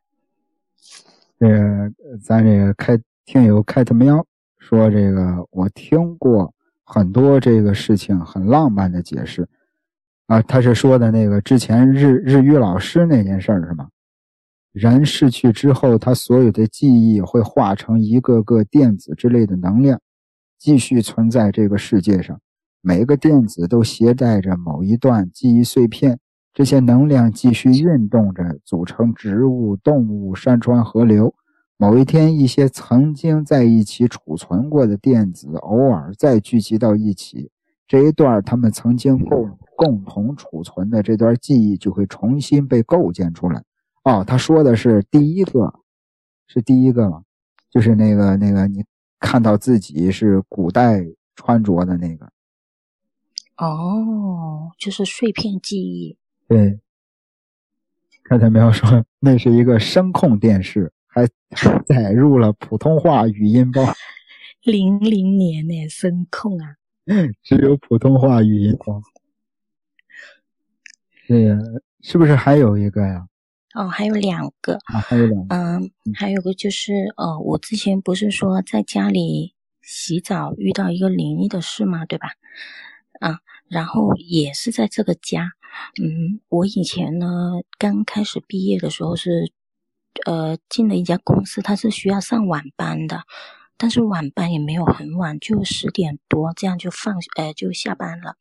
[1.39, 4.27] 这个咱这个开听友开特喵
[4.59, 9.49] 说这个，我听过很多这个事情很浪漫的解释
[10.27, 13.89] 啊，他是说的那个之前日日语老师那件事儿是吗？
[14.73, 20.01] 人逝去之后，他所有的记忆会化成一个个电子之类的能量，
[20.59, 22.41] 继续存在这个世界上。
[22.81, 26.19] 每个电子都携带着某一段记忆碎片，
[26.55, 31.35] 这些能量继续运动着，组成植物、动物、山川、河流。
[31.77, 37.51] 某一天，一些曾经在一起储存过的电子偶尔再聚集到一起，
[37.93, 43.63] 这一段他们曾经共共同储存的这段记忆就会重新被构建出来。
[44.05, 45.71] 哦，他说的是第一个，
[46.47, 47.23] 是第一个吗？
[47.69, 48.83] 就是那个那个，你
[49.21, 51.05] 看到自己是古代
[51.37, 52.25] 穿着的那个。
[53.59, 56.17] 哦，就是碎片记忆。
[56.49, 56.81] 对，
[58.23, 61.29] 刚才没有说那是一个声控电视，还
[61.85, 63.83] 载入了普通话语音包。
[64.65, 66.77] 零零年呢，声控啊，
[67.43, 69.03] 只有普通话语音包。
[71.27, 71.57] 对呀，
[72.01, 73.27] 是不是还有一个呀？
[73.75, 75.57] 哦，还有两个啊，还有两个。
[75.57, 82.05] 嗯，还有个就是，呃，我之前不是说在家里洗澡遇到一个灵异的事吗？
[82.07, 82.29] 对吧？
[83.21, 83.39] 啊。
[83.69, 85.53] 然后也是在这个家，
[85.99, 89.51] 嗯，我以前呢刚开始毕业的时候是，
[90.27, 93.23] 呃，进了一家公司，他是需要上晚班的，
[93.83, 98.37] 但是晚班也没有很晚，就十点多这样就放，呃，就下班了。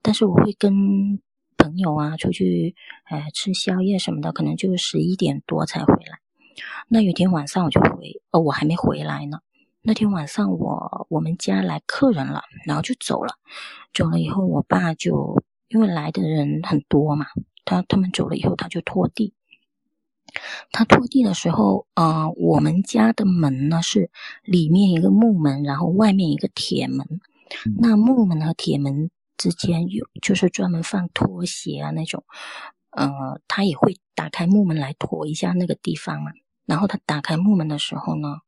[0.00, 1.20] 但是我会跟
[1.58, 2.74] 朋友啊出去，
[3.10, 6.18] 呃，吃宵夜什么的，可能就十一点多才回来。
[6.88, 9.40] 那有天晚上我就回，哦，我还没回来呢。
[9.82, 13.34] 那天晚上我我们家来客人了，然后就走了。
[13.92, 17.26] 走了以后，我爸就因为来的人很多嘛，
[17.66, 19.34] 他他们走了以后，他就拖地。
[20.70, 24.10] 他拖地的时候，呃，我们家的门呢是
[24.42, 27.20] 里面一个木门，然后外面一个铁门。
[27.78, 32.24] 那木门和铁门之间有就是专门放拖鞋啊那种，
[32.90, 36.32] 呃，他也会打开木门来拖一下那个地方嘛。
[36.66, 38.38] 然后他打开木门的时候呢。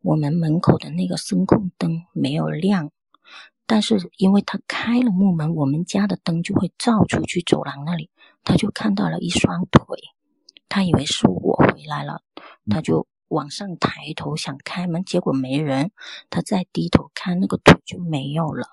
[0.00, 2.92] 我们门口的那个声控灯没有亮，
[3.66, 8.08] 但是因为他开了木门，我们家的灯就会照出去走廊那里，
[8.44, 9.84] 他就看到了一双腿，
[10.68, 12.22] 他以为是我回来了，
[12.70, 15.90] 他就往上抬头想开门，结果没人，
[16.30, 18.68] 他再低头看那个腿就没有了。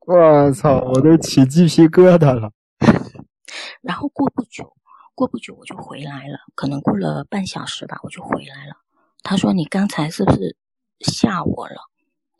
[0.00, 2.52] 我操，我都起鸡皮疙瘩了。
[3.82, 4.76] 然后过不久，
[5.14, 8.76] 过不久我就回来了，可能过了半小时吧，我就回来了。
[9.22, 10.56] 他说：“你刚才是不是
[11.00, 11.76] 吓我了？”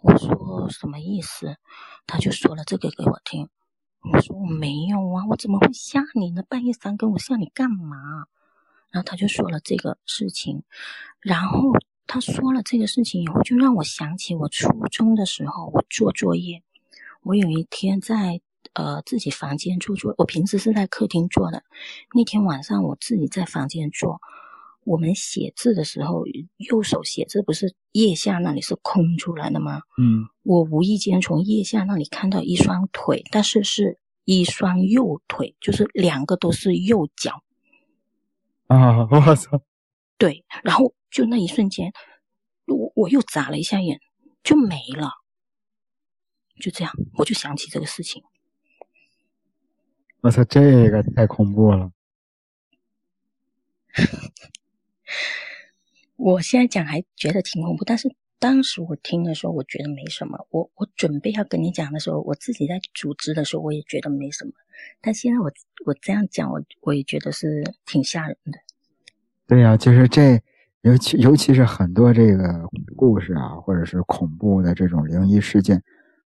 [0.03, 1.57] 我说：“什么意思？”
[2.07, 3.49] 他就说了这个给我听。
[4.13, 6.43] 我说：“我没有啊，我怎么会吓你呢？
[6.49, 8.27] 半夜三更我吓你干嘛？”
[8.91, 10.63] 然后他就说了这个事情。
[11.21, 11.73] 然后
[12.07, 16.63] 他说了这个事情以后，就让我想起我初中的时候，我做作业。
[17.23, 18.41] 我有一天在
[18.73, 21.65] 呃自己房间做作，我平时是在客厅做的。
[22.15, 24.21] 那天晚上我自己在房间做。
[24.89, 26.25] 我们写字的时候，
[26.57, 29.83] 右手写字不是腋下那里是空出来的吗？
[29.99, 37.43] 嗯，我无意间从腋下那里看到一双腿，但是是一双右腿，就是两个都是右脚。
[38.69, 39.07] 啊！
[39.11, 39.61] 我操！
[40.17, 41.93] 对，然后就那一瞬间，
[42.67, 44.01] 我我又眨了一下眼，
[44.43, 45.11] 就没了。
[46.61, 48.23] 就这样，我就想起这个事情。
[50.23, 51.93] 我操，这个太恐怖了。
[56.17, 60.47] 我现在讲还觉得挺恐怖，但是当时我听的时候，我觉得没什么。
[60.51, 64.53] 我我准备要跟你讲的时候，我自己在组织的时候，我也觉得没什么。
[65.01, 65.51] 但现在我
[65.87, 68.59] 我这样讲，我我也觉得是挺吓人的。
[69.47, 70.41] 对呀，就是这，
[70.83, 75.83] 尤其尤其是很多这个故事啊，或者是恐怖的这种灵异事件，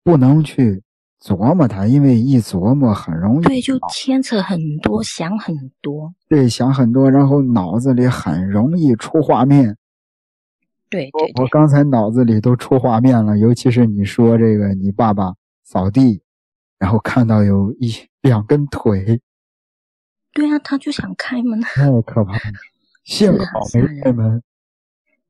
[0.04, 0.82] 不能去
[1.22, 6.12] 琢磨它，因为一琢磨很容易对，就牵扯很多，想很多。
[6.28, 9.78] 对，想很多，然后脑子里很容易出画面。
[10.90, 16.22] 对对我我刚才脑子里都出画面了，尤其是你说这个，你爸爸扫地，
[16.80, 19.22] 然后看到有一两根腿，
[20.34, 22.40] 对啊，他就想开门， 太可怕了。
[23.04, 24.42] 幸好没开门。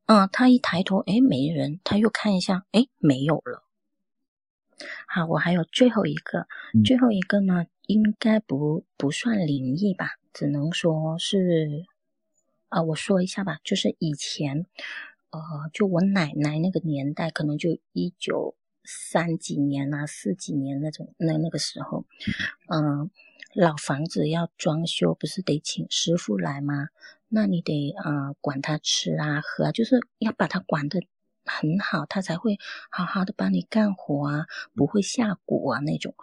[0.08, 3.64] 嗯，他一抬头，哎，没人，他又看一下，哎，没有了。
[5.08, 6.48] 好，我还有最后一个，
[6.86, 11.86] 最后一个呢，应该不不算灵异吧，只能说是，
[12.70, 14.66] 啊，我说一下吧，就是以前。
[15.34, 15.40] 呃，
[15.72, 22.04] 就我奶奶那个年代，可能就一九三几年啊，四几年那种，那那个时候，
[22.68, 23.10] 嗯，
[23.54, 26.90] 老房子要装修，不是得请师傅来吗？
[27.30, 31.00] 那你得啊，管他吃啊喝，就是要把他管得
[31.46, 36.16] 很好，他才会好好的帮你干活啊，不会下蛊啊那种。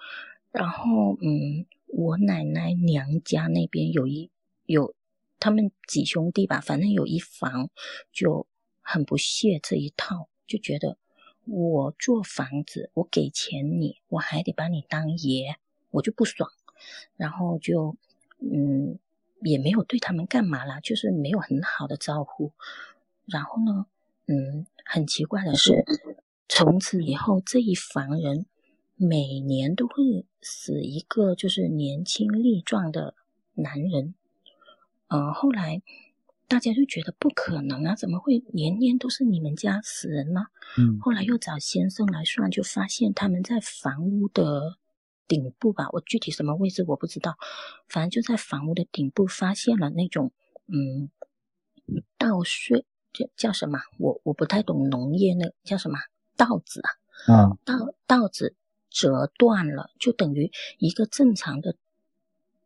[0.51, 4.31] 然后，嗯，我奶奶娘家那边有一
[4.67, 4.95] 有
[5.39, 7.71] 他们几兄弟吧，反正有一房
[8.13, 8.47] 就。
[8.91, 10.97] 很不屑这一套，就觉得
[11.45, 15.57] 我做房子，我给钱你，我还得把你当爷，
[15.91, 16.51] 我就不爽。
[17.19, 17.99] 然后就
[18.39, 18.99] 嗯，
[19.43, 22.53] 也没有对他们干嘛啦，就是没有很好的招呼。
[23.27, 23.85] 然后呢，
[24.25, 25.85] 嗯，很奇怪的是，
[26.49, 28.47] 从此以后这一房人
[28.97, 33.15] 每年都会死一个，就是年轻力壮的
[33.55, 34.15] 男人。
[35.09, 35.83] 嗯，后来。
[36.51, 40.47] 大家就觉得不可能啊，怎么会年年都是你们家死人呢？
[40.79, 44.79] 嗯，后来又找先生来算，就发现他们在房屋的
[45.27, 47.37] 顶部吧，我具体什么位置我不知道，
[47.87, 50.33] 反正就在房屋的顶部发现了那种
[50.69, 51.11] 嗯
[52.17, 52.87] 稻穗，
[53.19, 53.79] 叫叫什么？
[53.99, 55.99] 我我不太懂农业，那叫什么
[56.37, 56.81] 稻子
[57.27, 57.35] 啊？
[57.35, 57.75] 啊，稻
[58.07, 58.55] 稻子
[58.91, 61.75] 折断了，就等于一个正常的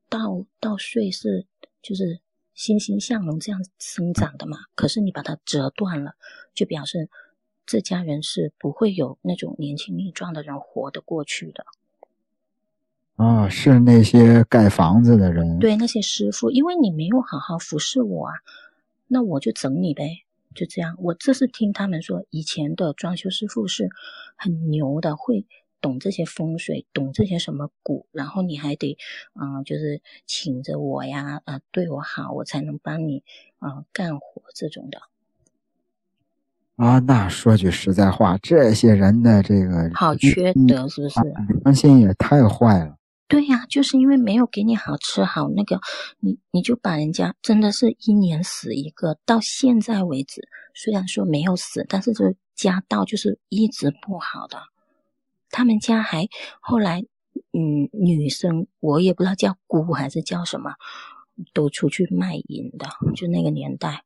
[0.09, 1.47] 稻稻穗是
[1.81, 2.21] 就是。
[2.55, 6.17] 欣欣向荣这样生长的嘛，可是你把它折断了，
[6.53, 7.09] 就表示
[7.65, 11.65] 这家人是不会有那种年轻力壮的人活得过去的。
[13.17, 18.35] 啊，是那些盖房子的人，对那些师傅，因为你没有好好服侍我啊，
[19.09, 20.97] 那我就整你呗，就这样。
[20.99, 23.89] 我这是听他们说，以前的装修师傅是
[24.37, 25.47] 很牛的，会。
[25.81, 28.97] 懂这些风水，懂这些什么蛊，然后你还得，
[29.35, 33.25] 嗯，就是请着我呀，呃，对我好，我才能帮你，
[33.59, 35.01] 呃，干活这种的。
[36.77, 41.19] 啊，那说句实在话，这些人的这个好缺德，是不是？
[41.65, 42.97] 良心也太坏了。
[43.33, 45.81] 对呀，就是因为没有给你好吃好那个，
[46.21, 54.59] 你你就把人家真的是一年死一个，到现在为止，虽然说没有死，但是这家道就是一直不好的。
[55.49, 56.29] 他们家还
[56.61, 57.01] 后来，
[57.55, 60.75] 嗯，女生我也不知道叫姑还是叫什么，
[61.55, 64.05] 都出去卖淫的，就那个年代。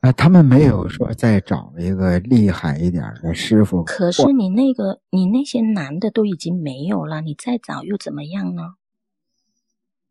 [0.00, 3.82] 啊，他们没有说再找一个厉害一点的师傅。
[3.84, 8.74] 可是你那个，你那些男的都已经没有了，你再找又怎么样呢？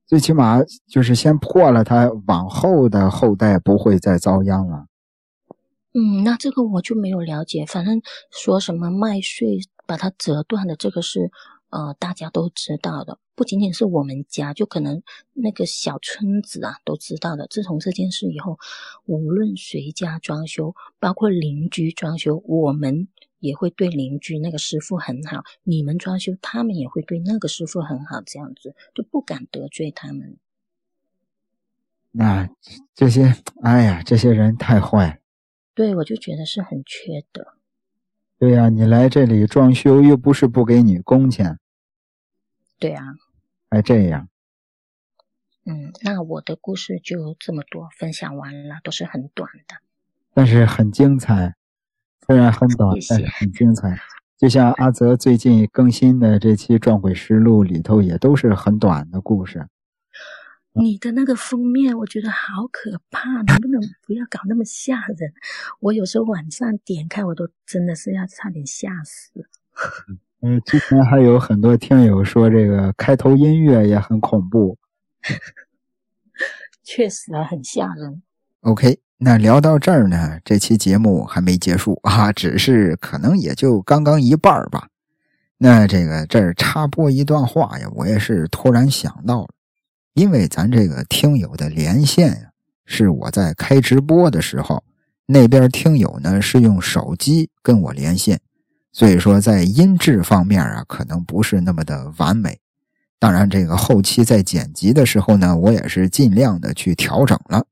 [0.08, 4.88] 最起码就是先破了他，往后的后代不会再遭殃了。
[5.94, 7.66] 嗯，那这个我就没有了解。
[7.66, 11.32] 反正说什么麦穗把它折断的，这个是
[11.70, 17.46] 呃大家都知道的，不仅仅是我们家，就可能那个小村子啊都知道的。
[17.48, 18.58] 自从这件事以后，
[19.06, 30.38] 无论谁家装修，包括邻居装修，我们也会对邻居那个师傅很好；你们装修，他们也会对那个师傅很好，这样子就不敢得罪他们。
[32.12, 32.50] 那
[32.94, 35.20] 这些，哎呀，这些人太坏。
[35.74, 37.56] 对，我就觉得是很缺德。
[38.40, 41.60] 对呀，你来这里装修又不是不给你工钱。
[42.80, 43.04] 对啊，
[43.70, 44.30] 还这样。
[45.66, 49.76] 嗯，那我的故事就这么多，分享完了，都是很短的，
[50.34, 51.56] 但是很精彩。
[52.28, 54.00] 虽然很短，但是很精彩。
[54.38, 59.68] 就像阿泽最近更新的这期《撞鬼实录》里头，也都是很短的故事。
[60.74, 65.34] 你的那个封面，我觉得好可怕，能不能不要搞那么吓人？
[65.80, 69.48] 我有时候晚上点开，我都真的是要差点吓死。
[70.46, 74.78] 嗯，之前还有很多听友说这个开头音乐也很恐怖，
[76.86, 78.22] 确实啊，很吓人。
[78.62, 84.90] OK，那聊到这儿呢，这期节目还没结束啊，只是可能也就刚刚一半吧。
[85.58, 89.48] 那这个这儿插播一段话呀，我也是突然想到了。
[90.14, 92.52] 因为咱这个听友的连线呀，
[92.86, 94.84] 是我在开直播的时候，
[95.26, 98.40] 那边听友呢是用手机跟我连线，
[98.96, 102.58] 所以说在音质方面啊，可能不是那么的完美。
[103.20, 107.66] 当然，这个后期在剪辑的时候呢，我也是尽量的去调整了。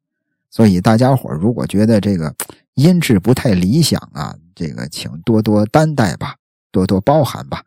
[0.51, 2.35] 所以大家伙如果觉得这个
[2.75, 6.35] 音质不太理想啊，这个请多多担待吧，
[6.73, 7.63] 多多包涵吧。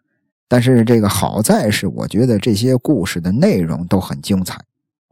[0.46, 4.60] 但是这个好在是，我觉得这些故事的内容都很精彩，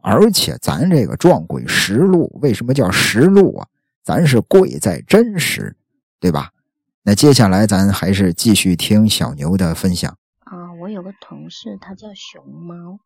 [0.03, 3.65] 而且咱这个《撞鬼实录》为什么叫实录啊？
[4.03, 5.75] 咱是贵在真实，
[6.19, 6.51] 对吧？
[7.07, 10.17] 那接下来咱还是继续听小牛的分享。
[10.39, 12.97] 啊，我有个同事，他叫熊猫，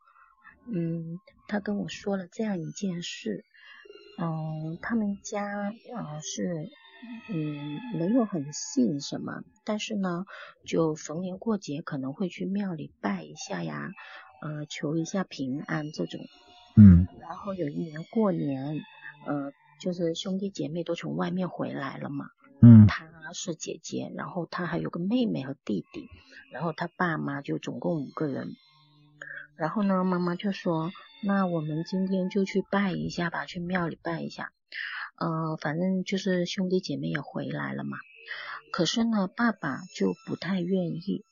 [0.74, 1.20] 嗯，
[1.50, 3.44] 他跟我说了这样一件事，
[4.18, 6.70] 嗯，他们家啊是。
[7.30, 10.26] 嗯，没有很信什么，但是呢，
[10.66, 13.90] 就逢年过节可能会去庙里拜一下呀，
[14.42, 16.20] 呃，求一下平安这种。
[16.76, 17.08] 嗯。
[17.22, 18.82] 然后有一年过年，
[19.26, 22.26] 呃，就是兄弟姐妹都从外面回来了嘛。
[22.62, 22.88] 嗯。
[22.88, 26.10] 她是姐姐，然后她还有个妹妹和弟弟，
[26.52, 28.56] 然后他爸妈就总共五个人。
[29.56, 30.92] 然后呢，妈妈就说
[31.22, 34.52] ：“那我们今天就去拜一下吧，去庙里拜一下。”
[35.16, 37.98] 呃，反正就是兄弟姐妹也回来了嘛。
[38.72, 41.24] 可是呢，爸爸就不太愿意。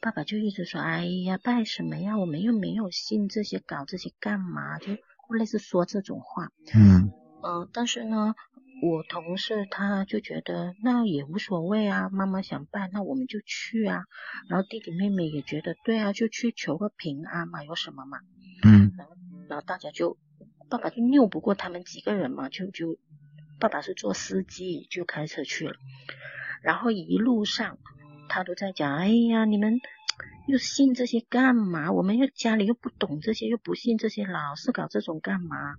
[0.00, 2.16] 爸爸就一直说：“哎呀，拜什么呀？
[2.16, 4.96] 我们又没有信这些，搞这些干嘛？”就
[5.30, 6.52] 类似说这种话。
[6.74, 7.10] 嗯。
[7.42, 8.34] 嗯，但是呢，
[8.82, 14.04] 我同事他就觉得那也无所谓啊，妈妈想办，那我们就去啊。
[14.48, 18.18] 然后弟弟妹妹也觉得对啊，就去求个平安嘛，有什么嘛？
[18.64, 18.92] 嗯。
[18.96, 19.14] 然后，
[19.48, 20.18] 然后大家就，
[20.68, 22.98] 爸爸就拗不过他们几个人嘛，就就。
[23.58, 25.74] 爸爸是做司机，就开车去了。
[26.62, 27.76] 然后一路上，
[28.30, 29.78] 他都在讲：“哎呀，你们
[30.48, 31.92] 又信这些干嘛？
[31.92, 35.74] 我们又家里又不懂这些，又不信这些，老是搞这种干嘛？”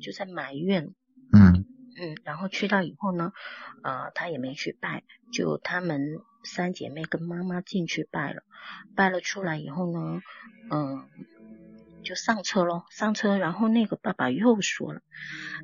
[0.00, 0.94] 就在埋怨。
[1.30, 1.66] 嗯
[1.98, 2.16] 嗯。
[2.24, 3.32] 然后去到以后呢，
[3.82, 8.42] 呃，他也没去拜，就他们三姐妹跟妈妈进去拜了。
[8.94, 10.20] 拜了出来以后呢，
[10.70, 11.08] 嗯。
[12.04, 15.00] 就上车咯，上车，然后那个爸爸又说了：“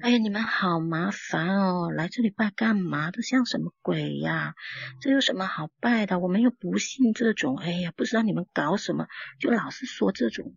[0.03, 3.13] 哎呀，你们好麻烦哦，来这里拜干嘛？
[3.13, 4.57] 这像什么鬼呀？
[5.01, 6.19] 这有什么好拜的？
[6.19, 7.57] 我们又不信这种。
[7.59, 9.07] 哎呀，不知道你们搞什么，
[9.39, 10.53] 就老是说这种。”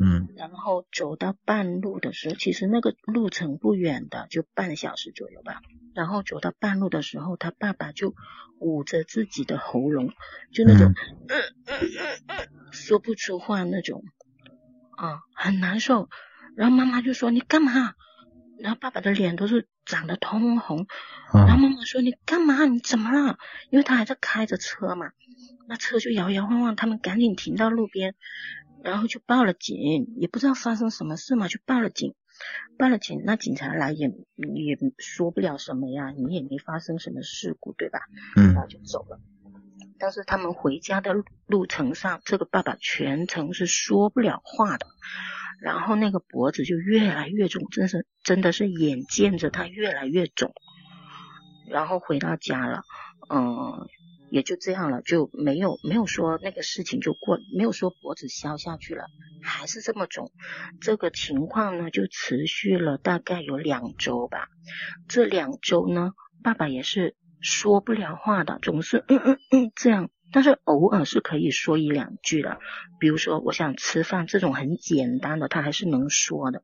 [0.00, 0.28] 嗯。
[0.36, 5.60] 然后走到半路的时候，其实那个路程不远的，就半小时左右吧。
[5.94, 8.14] 然后走到半路的时候，他爸爸就
[8.58, 10.12] 捂着自己的喉咙，
[10.52, 10.94] 就那种
[12.70, 14.02] 说不出话那种。
[14.96, 16.08] 啊，很难受。
[16.56, 17.94] 然后妈妈就说：“你干嘛？”
[18.60, 20.86] 然后爸爸的脸都是长得通红。
[21.32, 22.66] 然后妈妈说：“你干嘛？
[22.66, 23.38] 你怎么了？”
[23.70, 25.12] 因为他还在开着车嘛，
[25.66, 26.76] 那车就摇摇晃晃。
[26.76, 28.14] 他们赶紧停到路边，
[28.82, 30.14] 然后就报了警。
[30.16, 32.14] 也不知道发生什么事嘛，就报了警。
[32.78, 38.00] 报了警，那警察来也也说不了什么呀，你也没发生什么事故，对吧？
[38.36, 38.54] 嗯。
[38.54, 39.20] 然后就走了。
[39.98, 41.14] 但是他们回家的
[41.46, 44.86] 路程上，这个爸爸全程是说不了话的，
[45.60, 50.54] 然后那个脖子就越来越肿，真是真的是眼见着他越来越肿。
[51.68, 52.84] 然后回到家了，
[53.28, 53.86] 嗯，
[54.30, 59.04] 也就这样了，就没有没有说那个事情就过，没有说脖子消下去了，
[59.42, 60.30] 还是这么肿。
[60.80, 64.48] 这个情况呢，就持续了大概有两周吧。
[65.08, 66.12] 这两周呢，
[66.42, 67.16] 爸爸也是。
[67.42, 72.58] 说不了话的，总是嗯嗯嗯这样，但是偶尔是可以说一两句的。
[72.98, 76.62] 比如说我想吃饭这种很简单的，他还是能说的。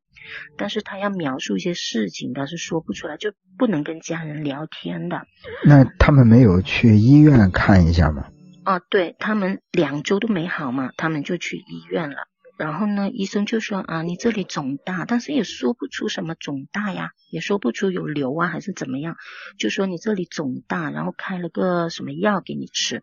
[0.57, 5.27] 但是他要描述一些事情，他是说不出来，就不能跟家人聊天的。
[5.65, 8.27] 那他们没有去医院看一下吗？
[8.65, 12.27] 啊，对他们两周都没好嘛，他们就去医院了。
[12.59, 19.17] 然后呢，医生就说啊，你这里肿大，但是也说不出什么肿大呀，也说不出有瘤啊还是怎么样，
[19.59, 23.03] 就说你这里肿大，然后开了个什么药给你吃。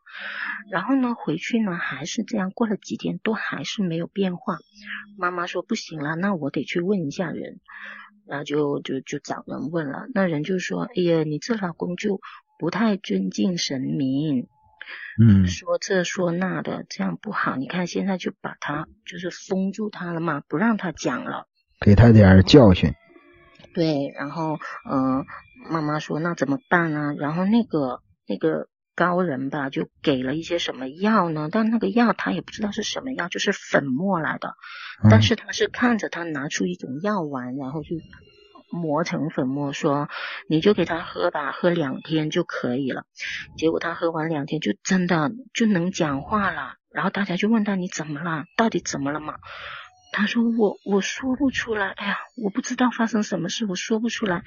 [0.71, 4.57] 然后呢，回去呢还是这样，过了几天都还是没有变化。
[5.17, 7.59] 妈妈说不行了，那我得去问一下人，
[8.25, 12.19] 然后就就就找人问了，那人就说，哎呀，你这老公就
[12.57, 14.47] 不太尊敬神明。
[15.21, 17.55] 嗯，说这说那的，这样不好。
[17.55, 21.47] 你看现在就把他就是封住他了嘛，不让他讲了，
[21.79, 22.93] 给他点教训。
[23.73, 24.59] 对，然后
[24.89, 25.25] 嗯，
[25.69, 27.13] 妈妈说那怎么办呢？
[27.17, 31.49] 然后那个那个高人吧，就给了一些什么药呢？
[31.51, 34.55] 但那个药他也不知道是什么药，就是粉末来的。
[35.09, 37.89] 但是他是看着他拿出一种药丸，然后就。
[38.73, 40.09] 磨成粉末，说
[40.49, 43.05] 你就给他喝吧，喝两天就可以了。
[43.55, 46.73] 结果他喝完两天，就真的就能讲话了。
[46.91, 48.45] 然后大家就问他你怎么了？
[48.57, 49.35] 到底怎么了嘛？
[50.11, 54.43] 他说我我说不出来，哎呀，我不知道发生什么事，我说不出来。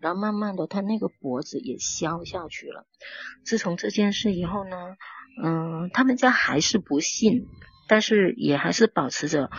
[0.00, 2.86] 然后慢慢的，他那个脖子也消下去了。
[3.44, 4.76] 自从这件事以后呢，
[5.42, 7.46] 嗯，他们家还是不信，
[7.88, 9.50] 但是也还是保持着，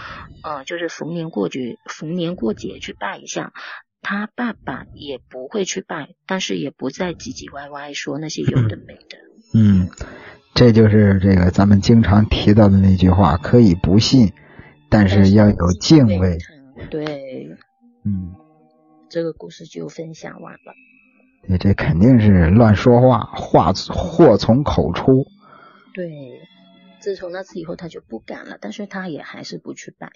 [0.44, 3.54] 呃，就是逢年过节逢年过节去拜一下。
[4.08, 9.18] 他爸爸也不会去拜，但是也不再唧唧歪歪说那些有的没的。
[9.56, 9.90] 嗯，
[10.54, 14.32] 这就是这个咱们经常提到的那句话：可以不信，
[14.92, 16.38] 但是要有敬畏。
[16.92, 17.50] 对，
[18.04, 18.36] 嗯，
[19.10, 20.76] 这个故事就分享完了。
[21.48, 25.26] 对，这肯定是乱说话，话祸从口出。
[25.96, 26.42] 对，
[27.00, 30.12] 自从那次以后，他就不敢了，但是他也还是不去拜。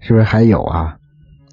[0.00, 0.98] 是不是还有啊？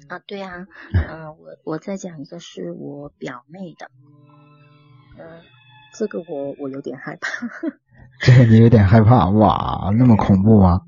[0.08, 0.66] 啊，对啊，
[1.08, 3.90] 嗯，我我再讲一个是我表妹的，
[5.18, 5.42] 嗯，
[5.94, 7.48] 这个我我有点害怕。
[8.20, 9.90] 这个你有点害怕哇？
[9.96, 10.82] 那么恐怖吗？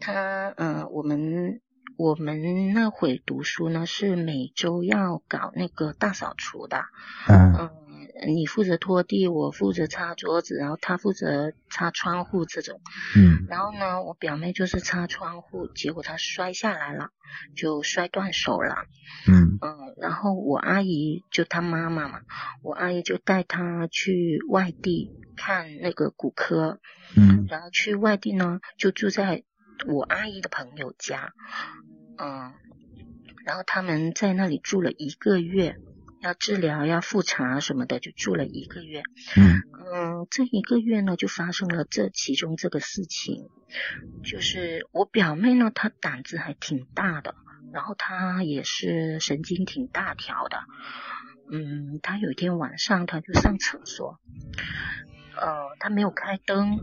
[0.00, 1.60] 他嗯，我们
[1.96, 6.84] 我们那会读书呢，是每周要搞那个大扫除的。
[7.28, 7.70] 嗯。
[8.26, 12.80] 你负责拖地，我负责擦桌子，然后他负责擦窗户这种。
[13.16, 13.46] 嗯。
[13.48, 17.08] 然后呢，我表妹就是擦窗户，结果她摔下来了，
[17.56, 18.84] 就摔断手了。
[19.26, 19.58] 嗯。
[19.60, 22.20] 嗯，然后我阿姨就她妈妈嘛，
[22.62, 26.80] 我阿姨就带她去外地看那个骨科。
[27.16, 27.46] 嗯。
[27.48, 29.42] 然后去外地呢，就住在
[29.86, 31.32] 我阿姨的朋友家。
[32.18, 32.52] 嗯。
[33.44, 35.76] 然后他们在那里住了一个月。
[36.22, 39.02] 要治疗，要复查什么的，就住了一个月。
[39.36, 39.60] 嗯
[39.92, 43.48] 嗯，这一个月呢，就发生了这其中这个事情，
[44.24, 47.34] 就是我表妹呢，她胆子还挺大的，
[47.72, 50.58] 然后她也是神经挺大条的。
[51.50, 54.20] 嗯，她有一天晚上，她就上厕所，
[55.36, 56.78] 呃，她没有开灯，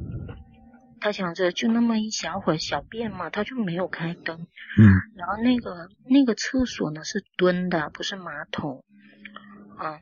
[1.00, 4.48] 她想着就那么一小会小便嘛，她就没有开灯。
[4.78, 4.84] 嗯，
[5.16, 8.84] 然后那个那个厕所呢是蹲的，不是马桶。
[9.82, 10.00] 嗯，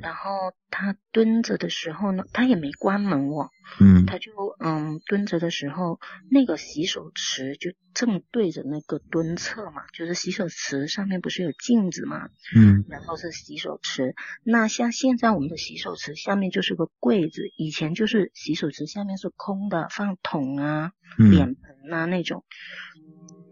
[0.00, 0.30] 然后
[0.70, 3.50] 他蹲着的时候呢，他也没关门哦。
[3.78, 4.06] 嗯。
[4.06, 6.00] 他就嗯蹲着的时候，
[6.30, 12.30] 那个洗手池就正对着那个蹲厕嘛，就是洗手池上面不是有镜子嘛。
[12.56, 12.84] 嗯。
[12.88, 22.44] 然后是洗手池，那像现在我们的洗手池下面就是个柜子，以前就是洗手池下面是空的，放桶啊、脸盆啊那种。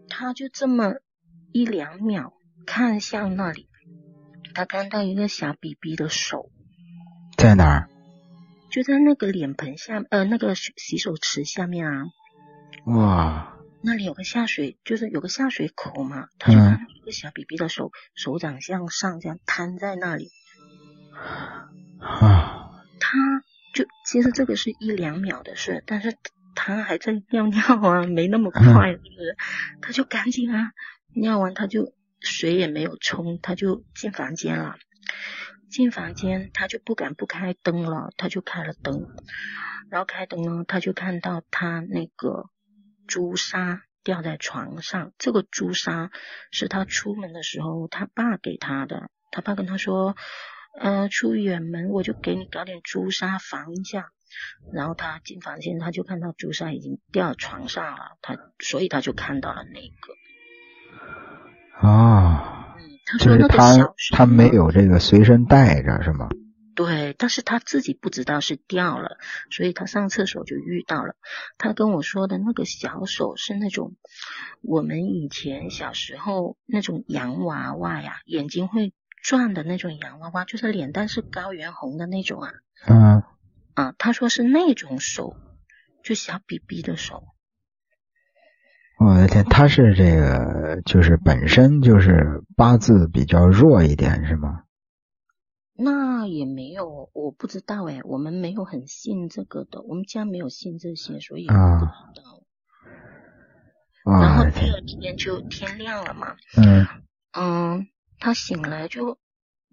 [0.09, 0.95] 他就这么
[1.51, 2.33] 一两秒
[2.65, 3.68] 看向那里。
[4.59, 6.51] 他看到一个小 BB 的手
[7.37, 7.89] 在哪儿？
[8.69, 12.03] 就在那个脸盆下，呃，那个洗手池下面啊。
[12.87, 13.57] 哇！
[13.81, 16.27] 那里有个下水，就是有个下水口嘛。
[16.39, 20.27] 他就看到一个小 BB 的手，手掌向上这样摊在那里。
[22.01, 22.69] 啊！
[22.99, 23.17] 他
[23.73, 26.17] 就其实这个是一两秒的事，但是
[26.53, 29.37] 他还在尿尿啊，没那么快，是不是？
[29.81, 30.73] 他就赶紧啊，
[31.15, 31.93] 尿完他就。
[32.21, 34.75] 水也没有冲，他就进房间了。
[35.69, 39.07] 进房间，他就不敢不开灯了，他就开了灯。
[39.89, 42.49] 然后开灯呢，他就看到他那个
[43.07, 45.13] 朱砂掉在床上。
[45.17, 46.11] 这个朱砂
[46.51, 49.11] 是他出门的时候他爸给他的。
[49.31, 50.15] 他爸跟他说
[50.79, 54.11] ：“呃，出远门我就给你搞点朱砂防一下。”
[54.73, 58.17] 然后他进房间，他就看到朱砂已经掉床上了。
[58.21, 60.18] 他所以他就看到了那个。
[61.81, 66.29] 啊，嗯，他说那个小他没有这个随身带着是吗？
[66.75, 69.17] 对，但是他自己不知道是掉了，
[69.49, 71.15] 所以他上厕所就遇到了。
[71.57, 73.95] 他跟我说的那个小手是那种
[74.61, 82.51] 我们以前小时候那种洋娃娃呀，眼睛会转的那种洋娃娃，就是脸蛋是高原红的那种啊。
[82.87, 83.23] 嗯。
[83.73, 85.35] 啊，他说是那种手，
[86.03, 87.23] 就小 BB 的手。
[88.99, 94.63] 我的天，他是这个，就是本身就是八字比较弱一点，是吗？
[95.73, 102.43] 那也没有，我不知道哎，我们没有很信这个的，我们家没有信这些，所以不知道。
[104.03, 106.85] 然后第二天就天亮了嘛，嗯
[107.31, 107.87] 嗯，
[108.19, 109.17] 他醒来就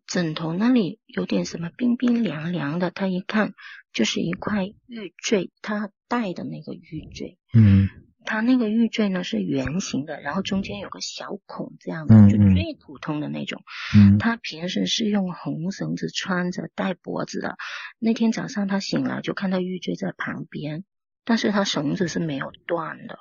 [0.07, 3.55] 枕头那里有点什么冰冰凉凉的，他一看
[3.93, 7.89] 就是一块玉坠，他戴的那个玉坠，嗯。
[8.27, 13.63] 它那个玉坠呢是圆形的，然后中间有个小孔，这样的就最普通的那种。
[13.97, 17.57] 嗯，他平时是用红绳子穿着戴脖子的。
[17.99, 20.85] 那天早上他醒来，就看到玉坠在旁边，
[21.25, 23.19] 但是他绳子是没有断的。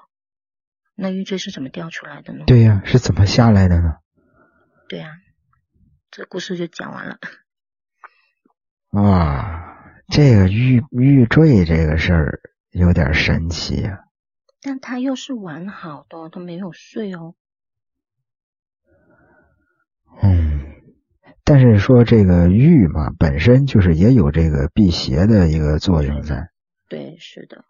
[0.96, 2.46] 那玉坠是怎么掉出来的呢？
[2.48, 3.98] 对呀，是怎么下来的呢？
[4.90, 5.12] 对呀，
[6.10, 7.20] 这故事就讲完了。
[8.92, 12.40] 啊，这个玉玉坠这个事儿
[12.72, 14.05] 有点神奇呀。
[14.68, 17.36] 但他又是完好的，他没有碎哦。
[20.24, 20.66] 嗯，
[21.44, 26.50] 但是说这个玉嘛，本身就是也有这个辟邪的一个作用在。
[26.90, 27.64] 对，是的。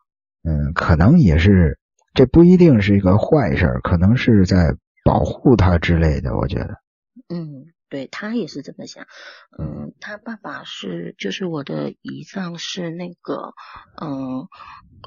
[0.43, 1.77] 嗯，可能也是，
[2.13, 6.37] 这不一定是一个坏事，可能是在保护他之类的。
[6.37, 6.79] 我觉得。
[7.27, 9.05] 嗯，对他也是这么想。
[9.57, 13.53] 嗯，他爸爸是，就是我的姨丈是那个，
[14.01, 14.49] 嗯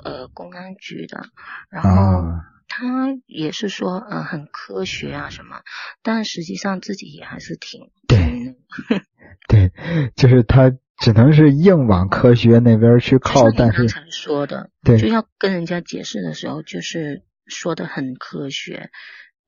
[0.02, 1.26] 呃，公安局的，
[1.68, 5.60] 然后他也是说，嗯，很科学啊什么，
[6.02, 8.56] 但实际上自己也还是挺对。
[9.48, 9.70] 对，
[10.16, 18.88] 就是他只能是硬往科学那边去靠，但是刚才说的，对，就要跟人家解释的时候，就是说的很科学，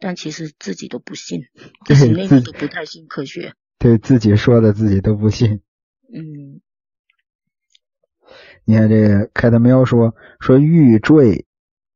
[0.01, 1.43] 但其实自己都不信，
[1.87, 5.61] 自己内部都不太信科学， 对自己说的自己都不信。
[6.13, 6.61] 嗯，
[8.65, 11.47] 你看这个开的喵说说玉坠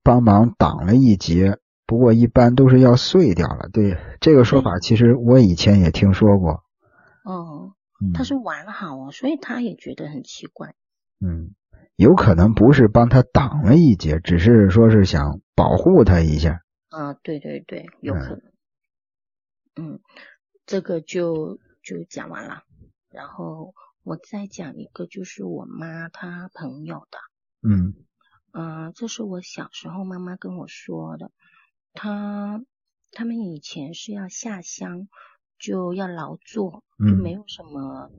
[0.04, 3.68] 帮忙挡了一劫，不过一般都是要碎掉了。
[3.72, 6.62] 对这个说法，其实我以前也听说过。
[7.24, 7.72] 哦。
[8.12, 10.74] 他是完好哦，所以他也觉得很奇怪。
[11.24, 11.54] 嗯，
[11.96, 16.60] 有可能不是帮他挡了一劫，只是说是想保护他一下。
[16.94, 18.42] 啊，对对对，有可能。
[19.76, 20.00] 嗯，
[20.66, 22.62] 这个就就讲完了，
[23.10, 27.18] 然后我再讲一个，就是我妈她朋友的。
[27.68, 27.94] 嗯
[28.52, 31.30] 嗯，这是我小时候妈妈跟我说的，
[31.92, 32.64] 他
[33.10, 35.08] 他们以前是要下乡。
[35.56, 38.10] 就要劳作，就没有什么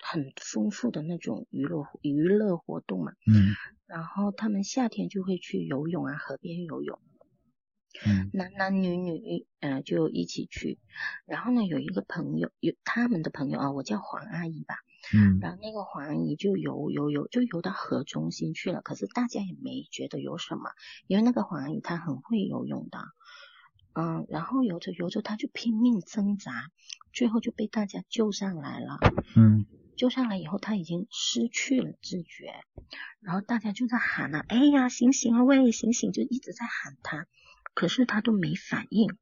[0.00, 3.12] 很丰富的那种娱乐娱乐活动嘛。
[3.26, 3.54] 嗯。
[3.86, 6.98] 然后他们夏天就会去游泳啊，河边游泳。
[8.04, 8.30] 嗯。
[8.32, 10.78] 男男女女，呃，就一起去。
[11.26, 14.76] 然后呢，有一个朋友，有他们的朋友啊，我叫黄阿姨吧。
[15.12, 15.38] 嗯。
[15.40, 18.80] 然后那个黄阿姨就游游游，就游到河中心去了。
[18.82, 20.70] 可是大家也没觉得有什么，
[21.06, 22.98] 因为那个黄阿姨她很会游泳的。
[23.94, 26.70] 嗯，然后游着游着，她就拼命挣扎，
[27.12, 28.98] 最后就被大家救上来了。
[29.34, 29.66] 嗯，
[29.96, 32.54] 救上来以后，他已经失去了知觉，
[33.20, 37.26] 然后大家就在喊啊，哎呀，醒醒啊，喂，醒醒，就一直在喊他，
[37.78, 39.16] 可是他都没反应，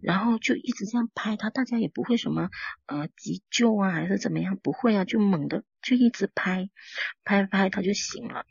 [0.00, 2.50] 然后就一直这样拍他，大家也不会什么
[2.86, 6.70] 呃急救啊，还是怎么样，不会啊，就猛的就一直拍，
[7.22, 8.46] 拍拍他就醒了。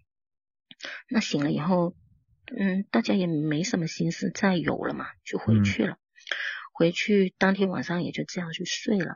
[1.09, 1.93] 那醒了以后。
[2.55, 5.97] 嗯，大家也没什么心思再游了嘛，就回去了。
[6.73, 9.15] 回去当天晚上也就这样去睡了。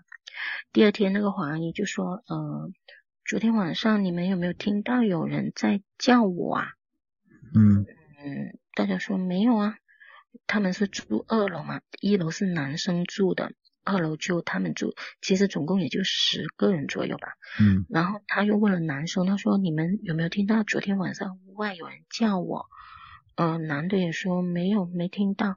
[0.72, 2.72] 第二天那个黄阿姨就说：“呃，
[3.26, 6.68] 昨天晚上你们有没有听到有人在叫我啊？”
[7.54, 7.86] 嗯
[8.18, 9.76] 嗯，大家说没有啊。
[10.46, 13.52] 他们是住二楼嘛，一楼是男生住的，
[13.84, 14.94] 二楼就他们住。
[15.22, 17.34] 其实总共也就十个人左右吧。
[17.60, 17.86] 嗯。
[17.90, 22.66] 然后他又问了男生，他说：“你们有没有听到昨天晚上屋外有人叫我？”
[23.36, 25.56] 嗯，男的也说没有，没听到。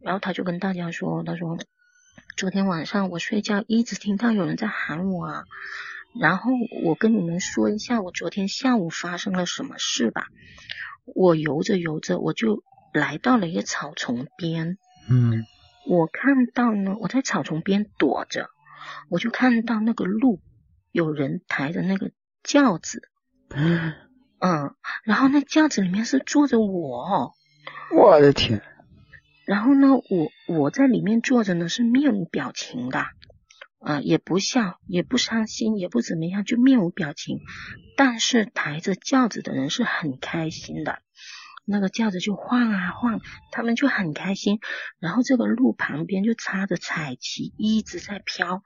[0.00, 1.58] 然后他就跟大家说，他说
[2.36, 5.26] 昨天晚上我睡觉一直听到有人在喊我。
[5.26, 5.44] 啊。
[6.20, 6.50] 然后
[6.84, 10.26] 我跟你们说一下，我昨天下午发生了什么事吧。
[11.04, 12.62] 我游着游着，我就
[12.92, 14.78] 来到了一个草丛边。
[15.08, 15.44] 嗯，
[15.88, 18.50] 我看到呢，我在草丛边躲着，
[19.08, 20.40] 我就看到那个路
[20.90, 22.10] 有人抬着那个
[22.42, 23.08] 轿子。
[23.50, 23.94] 嗯。
[24.44, 24.74] 嗯，
[25.04, 27.32] 然后那轿子里面是坐着我，
[27.96, 28.60] 我的天！
[29.46, 30.02] 然后呢，我
[30.48, 33.04] 我在里面坐着呢，是面无表情的，
[33.78, 37.38] 啊，也不笑，也不伤心，也不怎么样，就面无表情。
[37.96, 40.98] 但是抬着轿子的人是很开心的。
[41.72, 43.20] 那个轿子就晃啊晃，
[43.50, 44.60] 他们就很开心。
[45.00, 48.62] 然后这个路旁边就插着彩旗，一直在飘。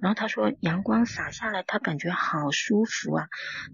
[0.00, 3.26] 然后他说阳光洒下来，他感觉好舒服啊。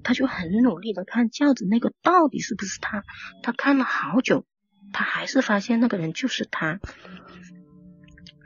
[0.03, 3.05] 他就很努力的看轿子那个到底是不是他。
[3.43, 4.47] 他看了好久，
[4.93, 6.81] 他还是发现那个人就是他。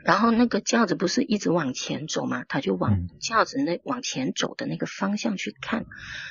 [0.05, 5.85] 然后那个轿子不是一直往前走嘛，他就往轿子那往前走的那个方向去看，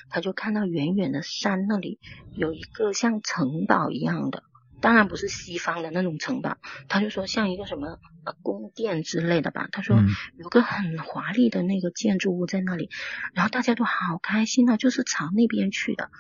[0.09, 1.99] 他就看到远远的山那里
[2.33, 4.45] 有一个像城堡一样的，
[4.81, 6.57] 当然不是西方的那种城堡，
[6.89, 9.69] 他就说像一个什么呃宫殿之类的吧。
[9.73, 9.97] 他说
[10.39, 12.91] 有个很华丽的那个建筑物在那里，
[13.35, 16.11] 然后大家都好开心啊，就是朝那边去的。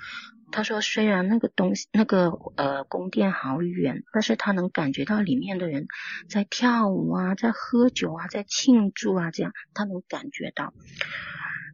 [0.55, 5.89] 他说：“虽然那个东西，那个呃宫殿好远，但是他能感觉到里面的人
[6.29, 10.73] 在跳舞啊，在喝酒啊，在庆祝啊，这样他能感觉到。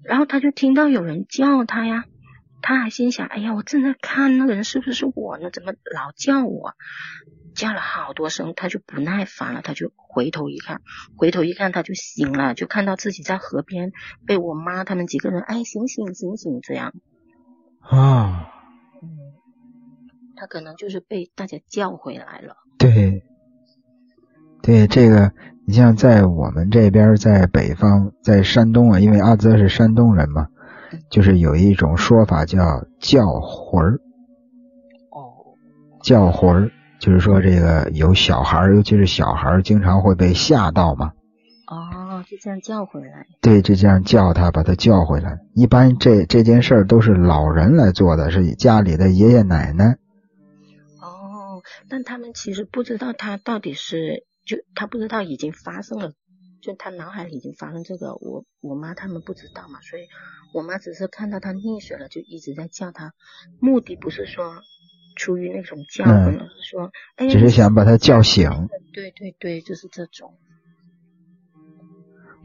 [0.03, 2.07] 然后他就听到有人叫他呀，
[2.63, 5.51] 他还心想：哎呀，我正在看那个人是不是我呢？
[5.51, 6.73] 怎么老叫我？
[7.55, 10.81] 叫了好多声，他就不耐烦了，他就回头一看，
[11.19, 13.93] 回头一看他就醒了，就看到自己在河边
[14.27, 16.95] 被我妈他们几个人哎醒醒醒醒这样
[17.81, 18.55] 啊。”
[20.41, 22.57] 嗯，他可能就是被大家叫回来了。
[22.79, 23.23] 对，
[24.63, 25.33] 对，这个
[25.67, 30.47] 你像在我们这边，在北方，在山东啊，因为阿泽是山东人嘛，
[31.11, 34.01] 就是有一种说法叫叫魂儿。
[35.11, 35.55] 哦，
[36.03, 41.13] 叫魂儿，就是说这个有小孩儿，尤其是小孩儿，经常会被吓到嘛。
[41.67, 43.27] 哦，就这样叫回来。
[43.43, 45.39] 对，就这样叫他，把他叫回来。
[45.55, 49.97] 一般这这件事儿都是老人来做的，是家里的爷爷奶奶。
[51.91, 54.25] 哦，但他们其实不知道他到底是。
[54.43, 56.13] 就他不知道已经发生了，
[56.63, 60.03] 就他脑海里已经发生这个，我我妈他们不知道嘛，所以
[60.55, 63.13] 我妈只是看到他溺水了，就一直在叫他，
[63.61, 64.63] 目的不是说
[65.15, 68.51] 出于那种叫唤，而是说，哎，只是想把他叫醒。
[68.93, 70.33] 对对对，就是这种。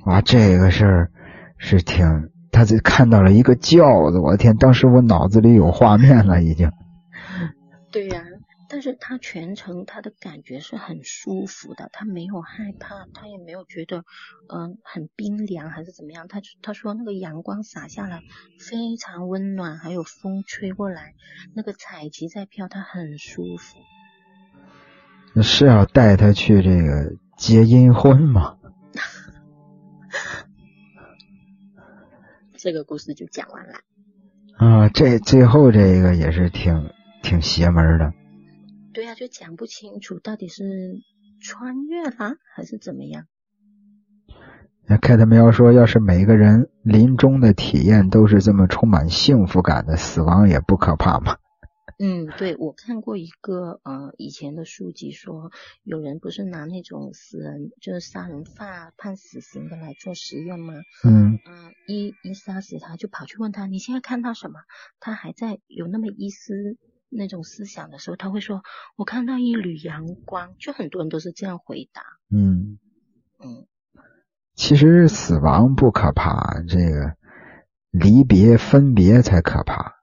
[0.06, 1.12] 哇，这个事儿
[1.58, 6.72] 是挺，他就看到了一个轿子，我的天，当时我脑子里有画面了，已经。
[7.92, 8.22] 对呀。
[8.76, 14.04] 但是他全程他的感觉是很舒服的，他没有害怕，他也没有觉得
[14.50, 16.28] 嗯很冰凉还是怎么样。
[16.28, 18.22] 他他说那个阳光洒下来
[18.60, 21.14] 非常温暖，还有风吹过来，
[21.54, 23.78] 那个彩旗在飘，他很舒服。
[25.42, 28.58] 是要带他去这个结阴婚吗？
[32.58, 33.76] 这个故事就讲完了。
[34.58, 36.92] 啊，这最后这个也是挺
[37.24, 38.12] 挺邪门的。
[38.96, 40.64] 对啊，就讲不清楚到底是
[41.42, 43.28] 穿越了还是怎么样。
[44.88, 51.38] 那凯特喵说，要是每个人临终的体验都是这么充满幸福感的，死亡也不可怕嘛。
[52.00, 55.52] 嗯，对，我看过一个呃以前的书籍说，
[55.84, 60.74] 有人不是拿那种死人就是杀人犯判死刑的来做实验吗？
[61.04, 64.62] 嗯嗯，一一杀死他就跑去问他，你现在看到什么？
[65.02, 66.78] 他还在有那么一丝。
[67.16, 68.62] 那种思想的时候，他会说
[68.96, 72.04] ：“我看到一缕阳光。”就很多人都是这样回答。
[72.30, 72.78] 嗯
[73.40, 73.68] 嗯，
[74.54, 77.16] 其实死亡不可怕，这个
[77.92, 79.96] 离别分别才可怕，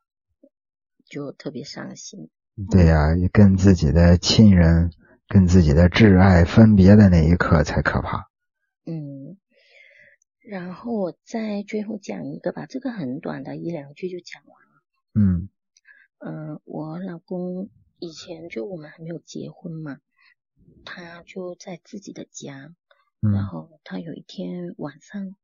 [1.04, 2.30] 就特别伤心。
[2.70, 4.92] 对呀，跟自己的亲人、
[5.28, 8.28] 跟自己的挚爱分别的那一刻才可怕。
[8.84, 9.38] 嗯，
[10.40, 14.82] 然后我再最后讲一个吧，这个很短的，一两句就讲完了。
[15.14, 15.48] 嗯。
[16.25, 17.68] 嗯，我老公
[17.99, 19.99] 以前就我们还没有结婚嘛，
[20.85, 22.73] 他就在自己的家，
[23.18, 25.35] 然后他有一天晚上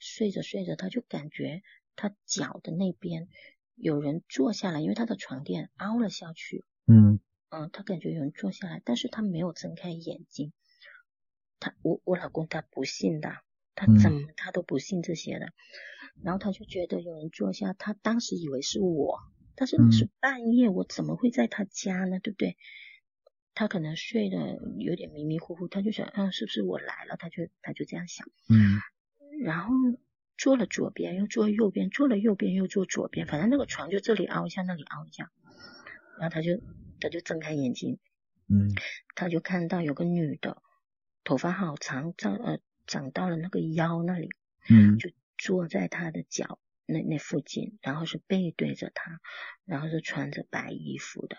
[0.00, 1.62] 睡着睡着，他就感觉
[1.94, 3.28] 他脚的那边
[3.76, 6.64] 有人坐下来，因为他的床垫凹了下去。
[6.86, 7.20] 嗯
[7.50, 10.52] 嗯，他感觉有人坐下来，但是他没有睁开眼睛。
[11.60, 13.30] 他我我老公他不信的，
[13.76, 15.52] 他怎么他都不信这些的，
[16.24, 19.20] 然后他就觉得有人坐下，他当时以为是我。
[19.56, 22.18] 但是是半夜，我怎么会在他家呢？
[22.20, 22.56] 对不对？
[23.54, 27.16] 他可能睡得有点迷迷糊糊，他就想，嗯，是不是我来了？
[27.16, 28.26] 他就他就这样想。
[28.48, 28.80] 嗯。
[29.44, 29.72] 然后
[30.36, 35.30] 坐了左边，又坐右边，坐了右边又坐左边，反正那个床就这里凹一下，那里凹一下。
[36.18, 36.60] 然后他就
[37.00, 37.98] 他就睁开眼睛，
[38.48, 38.70] 嗯，
[39.14, 40.60] 他就看到有个女的，
[41.22, 44.30] 头发好长，长呃长到了那个腰那里，
[44.68, 46.58] 嗯，就坐在他的脚。
[46.86, 49.20] 那那附近，然后是背对着他，
[49.64, 51.36] 然后是穿着白衣服的，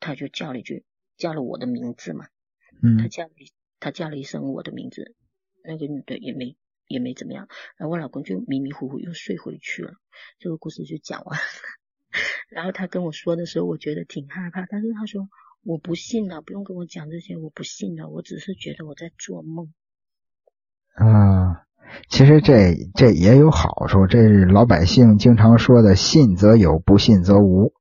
[0.00, 0.84] 他就叫了一句，
[1.16, 2.28] 叫了我的名字嘛，
[2.82, 3.30] 嗯，他叫了
[3.80, 5.14] 他叫了一声我的名字，
[5.64, 9.94] 那个女的也没也没怎么样，然后我老公就迷迷糊糊又睡回去了，
[10.38, 11.44] 这个故事就讲完了。
[12.50, 15.30] 然后他跟我说的时候，我觉得挺害怕，但是他说
[15.62, 19.72] 我不信了，不用跟我讲这些，我不信了，我只是觉得我在做梦。
[20.94, 21.41] 啊。
[22.08, 27.72] 其实这这也有好处，这是老百姓经常说的“信则有，不信则无”。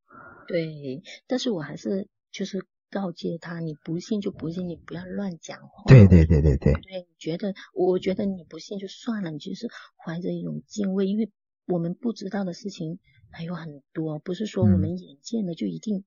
[0.47, 5.83] 对，但是我还是就是告诫他，你不信就不信，你不要乱讲话。
[5.87, 6.73] 对对对对对。
[6.73, 11.31] 对，觉得我觉得你不信就算了，你就是怀着一种敬畏，因为
[11.67, 12.99] 我们不知道的事情
[13.29, 16.03] 还有很多，不是说我们眼见的就一定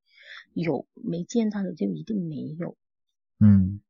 [0.53, 2.77] 有，没见到的就一定没有。
[3.41, 3.81] 嗯。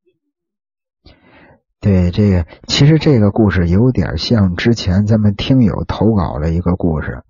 [1.85, 7.25] 对这个，其实这个故事有点像之前咱们听友投稿的一个故事，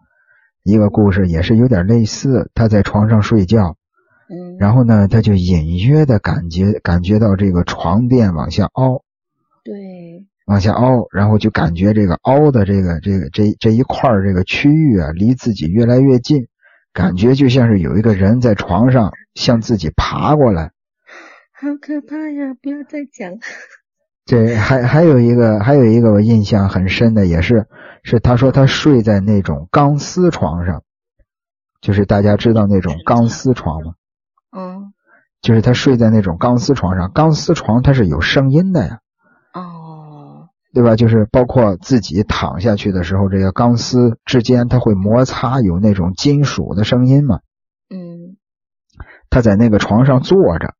[0.62, 2.52] 一个故事也是有点类似。
[2.54, 3.76] 他在床上睡觉，
[4.30, 9.02] 嗯，然后呢，他就隐约的感觉感觉到这个床垫往下凹，
[9.64, 9.74] 对，
[10.46, 16.46] 往下凹，然后就感觉这个凹的这个这个这这一块这个区域啊，离自己越来越近，
[16.92, 20.70] 感觉就像是有一个人在床上向自己爬过来，
[21.52, 22.54] 好可怕呀！
[22.62, 23.32] 不要再讲。
[24.24, 27.66] 这还还有一个，还有一个我印象很深的，也是
[28.02, 30.82] 是他说他睡在那种钢丝床上，
[31.80, 33.94] 就是大家知道那种钢丝床吗？
[34.56, 34.94] 嗯，
[35.42, 39.00] 就是他睡在那种钢丝床上，钢丝床它是有声音的呀。
[39.52, 40.48] 哦。
[40.72, 40.96] 对吧？
[40.96, 47.40] 就是包括自己躺下去的时候，这个钢丝之间它会摩擦，有那种金属的声音嘛。
[47.90, 48.36] 嗯
[49.30, 50.74] 他在那个床上坐着，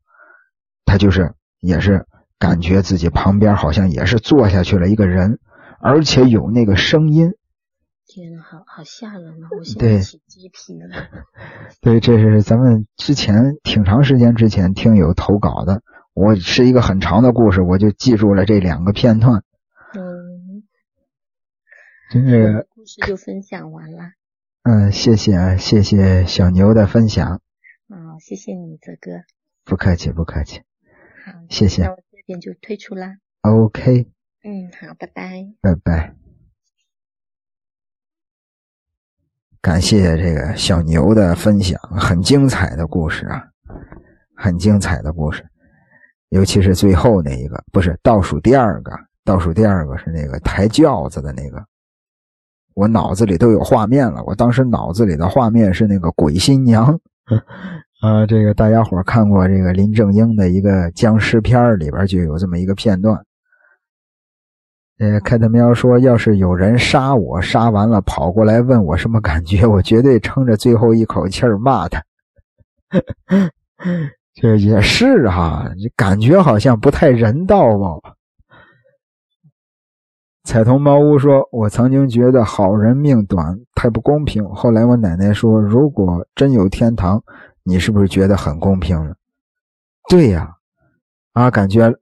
[0.85, 2.07] 他就是也是
[2.39, 5.39] 感觉自己旁边好像也是坐下去了一个人，
[5.81, 7.33] 而且有那个声音。
[8.07, 9.49] 天呐，好好吓人啊！
[9.59, 11.09] 我现对在起鸡皮了。
[11.81, 15.83] 对，这是咱们之前挺长时间之前听友投稿的，
[16.13, 19.43] 我是一个很长的故事，我就记住了这两个片段。
[19.97, 20.65] 嗯，
[22.11, 24.13] 这个，故事就分享完了。
[24.65, 27.41] 嗯，谢谢啊，谢谢小牛的分享，
[27.89, 29.25] 啊，谢谢你，泽哥。
[29.65, 30.61] 不客气，不客气，
[31.25, 31.85] 好，谢谢
[32.27, 33.17] 那我这边就退出啦。
[33.43, 34.07] OK，
[34.43, 35.47] 嗯，好，拜拜。
[35.61, 36.15] 拜拜。
[39.61, 43.43] 感谢这个小牛的分享，很精彩的故事啊，
[44.35, 45.47] 很精彩的故事，
[46.29, 48.93] 尤其是最后那一个，不是倒数第二个，
[49.25, 51.65] 倒数第二个是那个抬轿子的那个，
[52.75, 54.23] 我脑子里都有画面了。
[54.25, 57.01] 我当时脑子里的画面是那个鬼新娘，
[58.05, 63.19] 啊，这个大家伙看过这个林正英的一个僵尸片里边就有这么一个片段。
[64.99, 72.03] 呃，开特喵说，要是有人杀我，杀完了跑过来问我什么感觉，我绝对撑着最后一口气骂他。
[74.35, 78.17] 这也是哈，这感觉好像不太人道吧？
[80.45, 84.47] 彩童猫屋说：“我曾经觉得好人命短，太不公平。
[84.51, 87.25] 后来我奶奶说，如果真有天堂，
[87.65, 89.15] 你是不是觉得很公平？”
[90.09, 90.57] 对呀，
[91.33, 91.93] 啊，感觉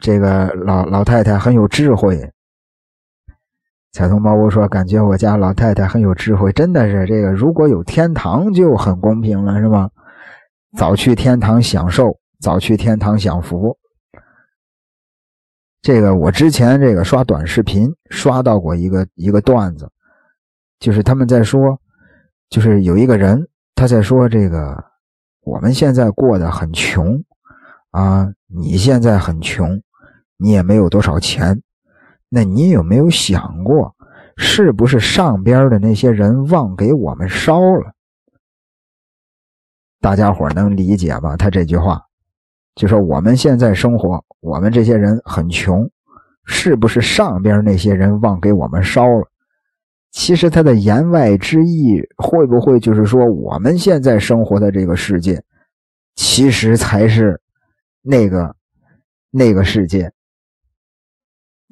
[0.00, 2.30] 这个老老太太很有智慧。
[3.92, 9.90] 彩虹猫屋说：“感觉我家老太太很有智慧，真的是这个，如果有天堂就很公平了，是吗？
[10.78, 13.76] 早去天堂享受，早去天堂享福。”
[15.82, 19.90] 这个我之前这个刷短视频刷到过一个一个段子，
[20.78, 21.80] 就是他们在说，
[22.48, 23.48] 就是有一个人
[23.80, 24.84] 他在说这个
[25.40, 27.24] 我们现在过得很穷
[27.92, 29.80] 啊，你现在很穷，
[30.36, 31.62] 你也没有多少钱，
[32.28, 33.96] 那你有没有想过，
[34.36, 37.94] 是不是上边的那些人忘给我们烧了？
[39.98, 41.34] 大家伙能理解吧？
[41.34, 42.02] 他这句话。
[42.74, 45.90] 就说我们现在生活，我们这些人很穷，
[46.44, 49.26] 是不是上边那些人忘给我们烧了？
[50.10, 55.42] 其实他的言外之意，会不会就是说我们现在生活的这个世界，
[56.16, 57.40] 其实才是
[58.02, 58.54] 那个
[59.30, 60.10] 那个世界，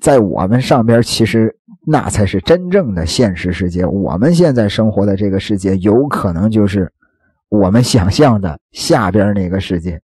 [0.01, 3.85] 在我们上边，其实那才是真正的现实世界。
[3.85, 6.93] 我们现在生活的这个世界，有可能就是
[7.49, 10.01] 我们想象的下边那个世界。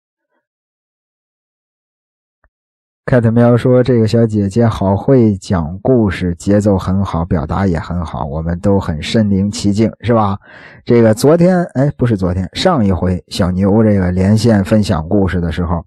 [3.07, 10.39] 凯特喵说：“这个小姐姐好会讲故事，节奏很好，表达也很好，我们都很身临其境，是吧？
[10.87, 15.85] 这个昨天，哎，不是昨天，上一回小牛这个连线分享故事的时候，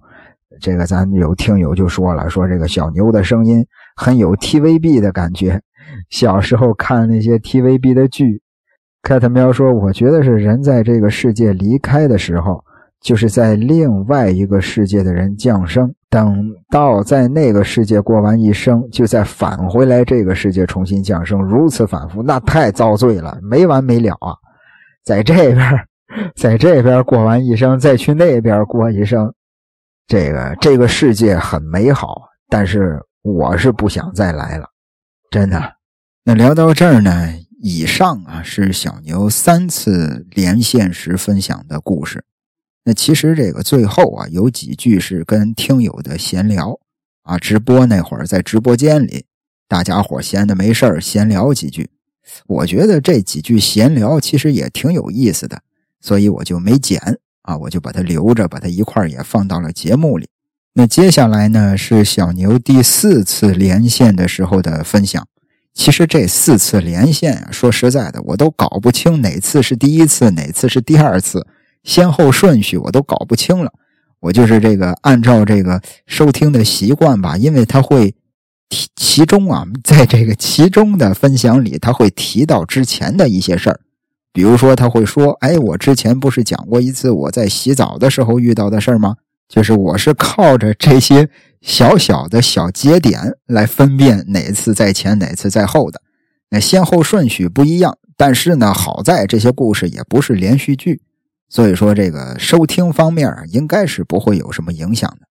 [0.62, 3.66] 这个咱有听友就说了，说这个小牛的声音
[3.96, 5.60] 很有 TVB 的感觉。
[6.12, 8.44] 小时候看那些 TVB 的剧，
[9.02, 12.64] 凯特喵说，我觉得是人在这个世界离开的时候。”
[13.08, 24.36] 就是在另外一个世界的人降生，等到在那个世界过完一生，就再返回来这个世界重新降生，如此反复，那太遭罪了，没完没了啊！
[25.06, 25.88] 在这边，
[26.36, 29.34] 在这边过完一生，再去那边过一生，
[30.06, 34.66] 这个这个世界很美好，但是我是不想再来了，
[35.32, 35.76] 真的。
[36.26, 37.34] 那聊到这儿呢，
[37.64, 42.26] 以上啊是小牛三次连线时分享的故事。
[42.88, 46.80] 那其实这个最后啊，有几句是跟听友的闲聊
[47.24, 49.26] 啊，直播那会儿在直播间里，
[49.68, 51.90] 大家伙闲的没事儿闲聊几句。
[52.46, 55.60] 我觉得这几句闲聊其实也挺有意思的，
[56.00, 60.30] 所以我就没剪啊，我就把它留着，把它一块儿也放到了节目里。
[60.72, 65.28] 那接下来呢是小牛第四次连线的时候的分享。
[65.74, 71.46] 其实这四次连线啊，说实在的，我都搞不清哪次是第一次，哪次是第二次。
[71.88, 73.72] 先后顺序我都搞不清了，
[74.20, 78.14] 我就是这个按照这个收听的习惯吧，因为他会
[78.68, 83.80] 提其中啊，在这个其中的分享里，他会提到之前的一些事儿，
[84.34, 89.16] 比如说他会说：“哎，我之前不是讲过一次我在洗澡的时候遇到的事儿吗？
[89.48, 91.30] 就是我是靠着这些
[91.62, 96.02] 小小的小节点来分辨哪次在前，哪次在后的，
[96.50, 101.00] 那先后顺序不一样，但是呢，好在这些故事也不是连续剧。”
[101.50, 105.28] 所以说，这个收听方面应该是不会有什么影响的。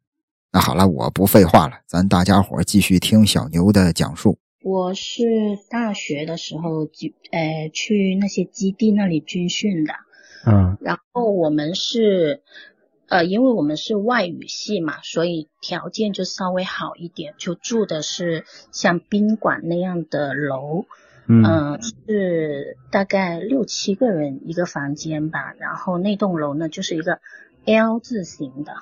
[0.52, 4.38] 那好了，我不废话了，咱大家伙继续听小牛的讲述。
[4.62, 5.24] 我是
[5.68, 9.92] 大学的时候就呃去那些基地那里军训的，
[10.46, 12.42] 嗯然后我们是
[13.08, 20.86] 呃因为我们是外语系嘛，所以条件就稍微好一点，就住的是像宾馆那样的楼，
[21.28, 21.44] 嗯。
[21.44, 27.20] 嗯，是大概六七个人一个房间吧，然后那栋楼呢就是一个
[27.64, 28.74] L 字形的。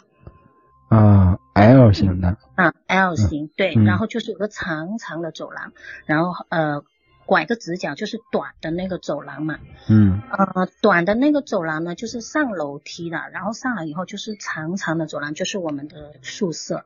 [0.88, 3.84] 啊，L 型的，啊，L 型，对，嗯。
[3.84, 5.72] 然后就是有个长长的走廊，
[6.06, 6.84] 然后呃
[7.26, 10.22] 拐个直角就是短的那个走廊嘛，嗯。
[10.30, 16.84] 呃短的那个走廊呢就是上楼梯的，然后上来以后就是长长的走廊，就是我们的宿舍。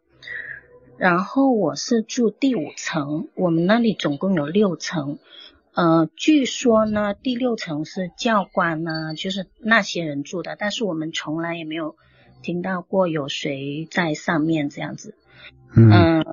[0.99, 5.19] 然后我是住第五层，我们那里总共有六层。
[5.73, 11.95] 呃，据说呢，第六层是教官呢，就是那些人住的，但是我们从来也没有
[12.43, 15.15] 听到过有谁在上面这样子。
[15.77, 16.27] 嗯嗯，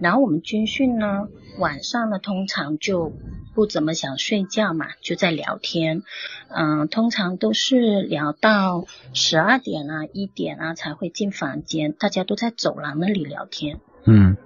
[0.00, 1.28] 然后我们军训呢，
[1.60, 3.12] 晚上呢通常就
[3.54, 6.02] 不怎么想睡觉嘛，就在聊天。
[6.48, 13.78] 嗯，通常都是聊到十二点啊、一点啊才会进房间，大家都在走廊那里聊天。
[14.08, 14.36] 嗯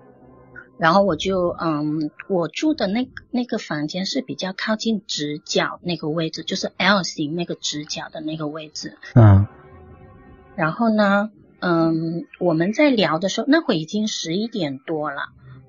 [0.78, 8.98] 然后我就嗯，我住的那那个房间是比较靠近直角那个位置，就是 L 型那个直角的那个位置。
[9.14, 9.46] 嗯
[10.56, 15.28] 然后呢，嗯，我们在聊的时候，那会已经十一点多了。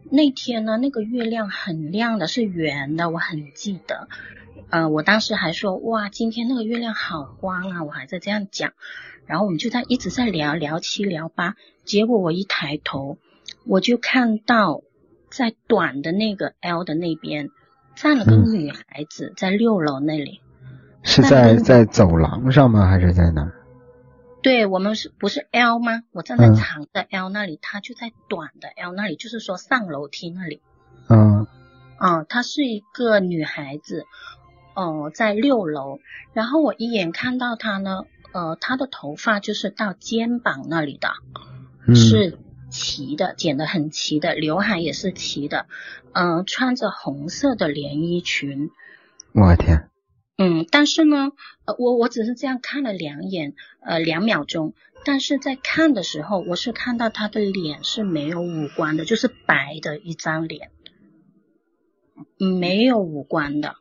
[0.10, 4.08] 那天呢，那个月亮很亮的，是圆的，我很记得。
[4.70, 8.74] 呃，我当时还说，哇，今天那个月亮好光啊，我还在这样讲。
[9.26, 13.18] 然后我们就在一直在聊聊七聊八，结果我一抬头，
[13.66, 14.82] 我就看到
[15.30, 17.50] 在短的那个 L 的那边
[17.96, 20.42] 站了个嗯女孩子，在六楼那里。
[21.04, 22.88] 是在在走廊上吗？
[22.88, 23.52] 还是在哪？
[24.42, 26.04] 对我们是不是 L 吗？
[26.12, 30.62] 我站在嗯长的 L 那里，她就在短的 L 那里，就是说上楼梯那里。
[31.10, 31.48] 嗯
[32.00, 34.06] 嗯，她是一个女孩子，
[34.76, 36.00] 哦、在六楼。
[36.34, 38.04] 然后我一眼看到她呢，
[38.34, 41.10] 呃，她的头发就是到肩膀那里的，
[41.88, 42.38] 嗯是
[42.74, 45.68] 齐的，剪得很齐的，刘海也是齐的，
[46.12, 48.72] 嗯、穿着红色的连衣裙。
[49.32, 49.90] 我天，
[50.38, 51.32] 嗯，但是呢，
[51.66, 54.74] 呃，我我只是这样看了两眼，呃，两秒钟。
[55.06, 60.72] 但是在看的时候，我是看到他的脸是没有五官的，就是白的一张脸，
[62.40, 63.76] 嗯没有五官的。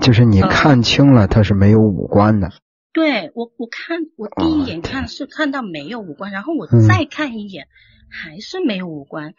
[0.00, 2.52] 就是你嗯看清了他是没有五官的。
[2.96, 7.68] 对我，我看我第一眼哦看是看到没有五官，然后我嗯再看一眼，
[8.08, 9.34] 还是没有五官。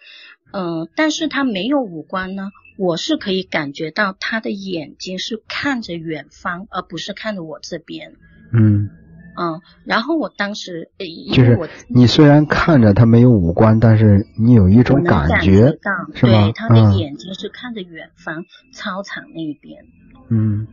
[0.54, 8.14] 嗯、但是他没有五官呢，我是可以感觉到他的眼睛是看着远方，而不是看着我这边。
[8.54, 8.92] 嗯，
[9.36, 10.92] 嗯，然后我当时，
[11.34, 11.58] 就是
[11.90, 19.84] 你虽然看着他没有五官，但是你有一种感觉，到，是吗对，他的嗯眼睛是看着远方操场那边。
[20.30, 20.68] 嗯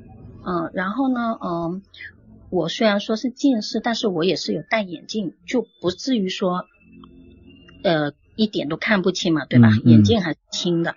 [0.44, 1.82] 嗯，然后呢，嗯，
[2.54, 6.66] 我虽然说是近视，但是我也是有戴眼镜，就不至于说，
[7.82, 9.70] 呃，一点都看不清嘛，对吧？
[9.70, 10.94] 嗯嗯眼镜还是轻的。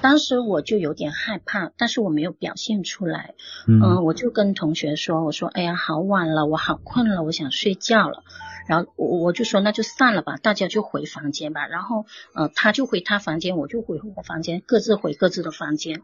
[0.00, 3.34] 当时我就有点害怕，但是我没有表现出来。
[3.66, 8.22] 嗯、嗯我就跟同学说，我说，哎呀，好晚了，我好困了，我想睡觉了。
[8.68, 11.68] 然后我我就说那就散了吧，大家就回房间吧。
[11.68, 16.02] 然后呃，他就回他房间，我就回我房间，各自回各自的房间。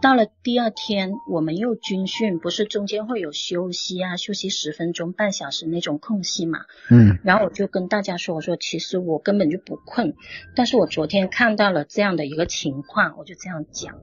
[0.00, 6.60] 到了第二天，我们又军训，不是中间会有休息啊，休息十分钟、半小时那种空隙嘛。
[6.90, 10.14] 嗯然后我就跟大家说，我说其实我根本就不困，
[10.54, 13.96] 但是我昨天看到了这样的一个情况，我就这样讲。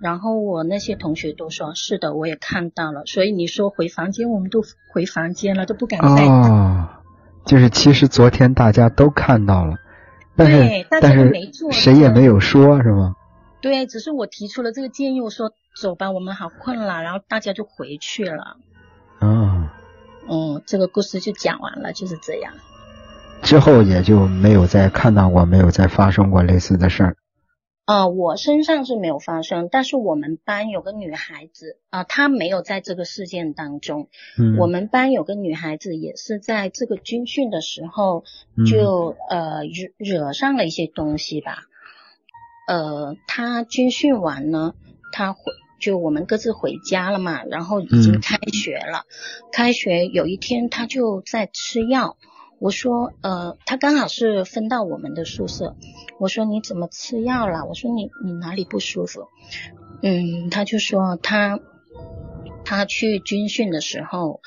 [0.00, 3.04] 然后我那些同学都说是的，我也看到了。
[3.04, 6.26] 所以你说回房间，我们都回房间了，都不敢再。
[6.26, 6.88] 哦，
[7.44, 9.76] 就是其实昨天大家都看到了，
[10.34, 13.14] 但是对大家但都没做是谁也没有说，是吗？
[13.60, 18.56] 对，只是我提出了这个建议，我说走吧，我们好困了，然后大家就回去了。
[19.20, 19.68] 哦，
[20.28, 22.54] 嗯，这个故事就讲完了，就是这样。
[23.42, 27.16] 之后也就没有再看到过，没有再发生过类似的事儿。
[27.92, 34.08] 呃，我身上是没有发生，但是我们班有个女孩子啊、她没有在这个事件当中。
[34.38, 38.24] 嗯，我们班有个女孩子也是在这个军训的时候
[38.56, 41.58] 嗯就、呃惹惹上了一些东西吧。
[42.66, 44.72] 呃，她军训完呢，
[45.12, 49.04] 她回就我们各自回家了嘛，然后已经嗯开学了。
[49.52, 52.16] 开学有一天她就在吃药，
[52.62, 55.74] 我说呃，他刚好是分到我们的宿舍，
[56.20, 57.64] 我说你怎么吃药了？
[57.66, 59.26] 我说你你哪里不舒服？
[60.02, 61.60] 嗯，他就说他。
[62.64, 64.40] 他去军训的时候，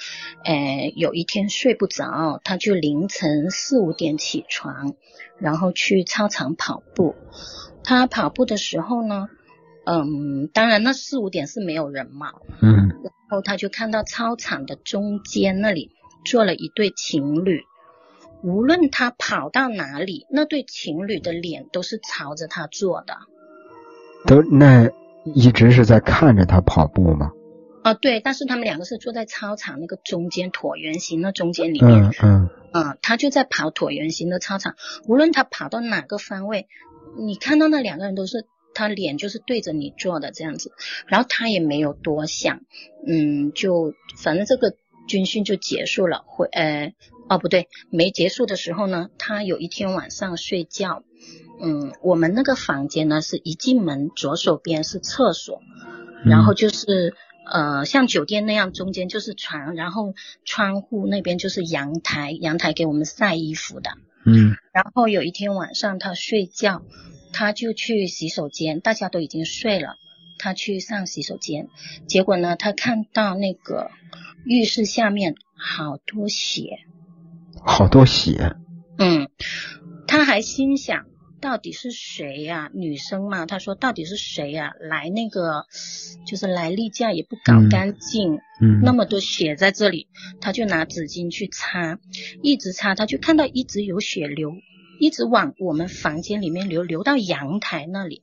[0.46, 4.96] 呃，有一天睡不着，他就凌晨四五点起床，
[5.38, 7.14] 然后去操场跑步。
[7.84, 9.28] 他跑步的时候呢，
[9.86, 15.92] 嗯，当然那四五点是没有人嘛，嗯，然后他就看到操场的中间那里
[16.24, 17.64] 坐了一对情侣。
[18.46, 23.18] 无论他跑到哪里，那对情侣的脸都是朝着他做的。
[24.28, 24.92] 都那
[25.24, 27.32] 一直是在看着他跑步吗？
[27.84, 32.04] 啊，对，但是他们两个是坐在操场那个中间椭圆形的中间里面。
[32.04, 34.76] 嗯嗯嗯，他就在跑椭圆形的操场，
[35.08, 36.68] 无论他跑到哪个方位，
[37.18, 40.72] 你看到那两个人都是他脸就是对着你坐的这样子，
[41.08, 42.62] 然后他也没有多想，
[43.08, 44.76] 嗯，就反正这个
[45.08, 46.94] 军训就结束了，回呃。
[47.28, 51.04] 哦，不对，没结束的时候呢，他有一天晚上睡觉，
[51.60, 55.62] 嗯，我们那个房间呢是一进门左手边是厕所，
[56.24, 57.16] 然后就是
[57.52, 60.14] 呃像酒店那样中间就是床，然后
[60.44, 63.90] 窗户那边就是阳台，阳台给我们晒衣服的。
[64.24, 64.56] 嗯。
[64.72, 66.84] 然后有一天晚上他睡觉，
[67.34, 69.96] 他就去洗手间，大家都已经睡了，
[70.38, 71.70] 他去上洗手间，
[72.08, 73.90] 结果呢，他看到那个
[74.46, 76.82] 浴室下面好多血。
[77.66, 78.56] 好多血，
[78.98, 79.28] 嗯，
[80.08, 81.06] 他还心想，
[81.42, 82.70] 到底是谁呀？
[82.74, 84.72] 女生嘛，他说到底是谁呀？
[84.80, 85.66] 来那个，
[86.28, 90.08] 就是来例假也不搞干净，嗯，那么多血在这里，
[90.40, 91.98] 他就拿纸巾去擦，
[92.44, 94.54] 一直擦，他就看到一直有血流，
[95.00, 98.22] 一直往我们房间里面流，流到阳台那里。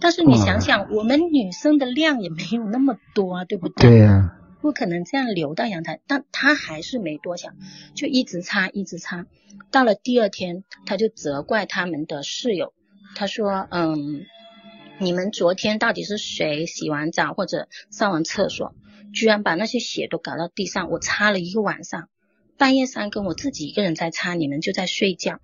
[0.00, 3.88] 但是你想想，我们女生的量也没有那么多，对不对？
[3.88, 4.36] 对呀。
[4.60, 7.56] 不可能这样流到阳台，但他还是没多想，
[7.94, 9.26] 就一直擦，一直擦。
[9.70, 12.72] 到了第二天，他就责怪他们的室友，
[13.14, 14.26] 他说：“嗯，
[14.98, 18.74] 你们昨天到底是谁洗完澡或者上完厕所，
[19.14, 20.90] 居然把那些血都搞到地上？
[20.90, 22.08] 我擦了一个晚上，
[22.58, 25.40] 半夜三更我自己一个人在擦，你们就在睡觉。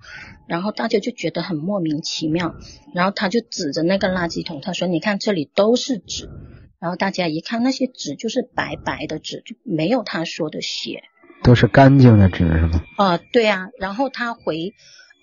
[0.46, 2.54] 然后大家就觉得很莫名其妙，
[2.94, 6.28] 然后他就指着那个垃圾桶，他说：你看这里都是纸。”
[6.78, 11.04] 然后大家一看，那些纸就是白白的纸，就没有他说的血，
[11.42, 12.82] 都是干净的纸是吗？
[12.96, 13.68] 啊，对啊。
[13.78, 14.74] 然后他回，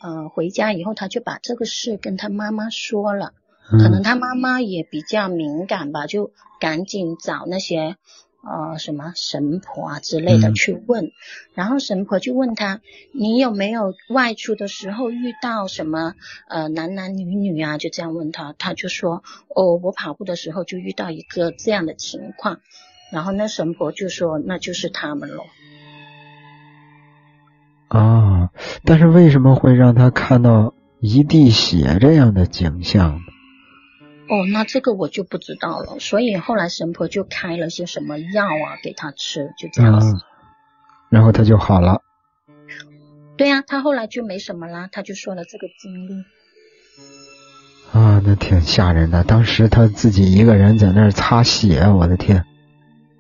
[0.02, 3.34] 呃，回家以后，他就把这个事跟他妈妈说了，
[3.70, 7.98] 可能他妈妈也比较敏感吧，就赶紧找那些。
[8.46, 11.14] 呃，什么神婆啊之类的去问，
[11.54, 12.82] 然后神婆就问他，
[13.14, 16.14] 你有没有外出的时候遇到什么
[16.50, 17.78] 呃男男女女啊？
[17.78, 22.60] 就这样问他，他就说，哦，我跑步的时候就遇到一个这样的情况，
[23.14, 25.44] 然后那神婆就说，那就是他们喽。
[27.88, 28.50] 啊，
[28.84, 33.22] 但是为什么会让他看到一地血这样的景象？
[34.34, 36.00] 哦，那这个我就不知道了。
[36.00, 40.08] 所以后来神婆就开了些什么药啊给他吃，就这样子。
[41.10, 42.02] 然后他就好了。
[43.38, 44.90] 对呀，他后来就没什么啦。
[44.92, 46.26] 他就说了这个经历。
[47.92, 49.24] 啊，那挺吓人的。
[49.24, 52.44] 当时他自己一个人在那儿擦血，我的天。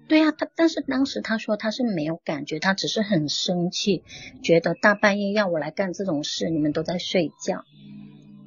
[0.07, 4.03] 对呀，他但是当时他说他是没有感觉，他只是很生气，
[4.41, 7.64] 觉得大半夜要我来干这种事，你们都在睡觉。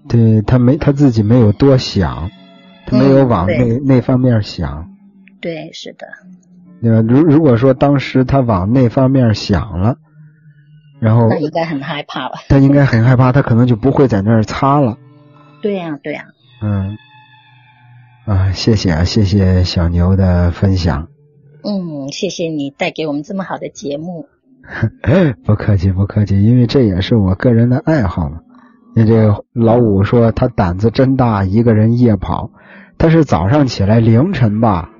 [0.08, 2.28] 对他没他自己没有多想。
[2.86, 4.88] 他没有往那那方面想，
[5.40, 6.06] 对，是的。
[6.80, 9.96] 那如如果说当时他往那方面想了，
[11.00, 12.38] 然后那应该很害怕吧？
[12.48, 14.96] 他应该很害怕，他可能就不会在那儿擦了。
[15.62, 16.26] 对呀，对呀。
[16.62, 16.96] 嗯，
[18.24, 21.08] 啊，谢谢啊，谢谢小牛的分享。
[21.64, 24.28] 嗯，谢谢你带给我们这么好的节目。
[25.44, 28.40] 不客气，不客气，因为这也是我个人的爱好嘛。
[28.94, 32.50] 那这个老五说他胆子真大，一个人夜跑。
[32.98, 34.90] 他是早上起来凌晨吧？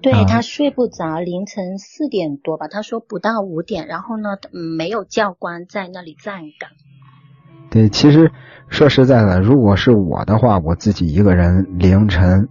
[0.00, 2.68] 对他睡不着，凌晨四点多吧。
[2.68, 4.36] 他说不到五点，然后呢，
[4.76, 6.70] 没有教官在那里站岗。
[7.68, 8.30] 对，其实
[8.68, 12.48] 说实在的，如果是我的话，我自己一个人凌晨，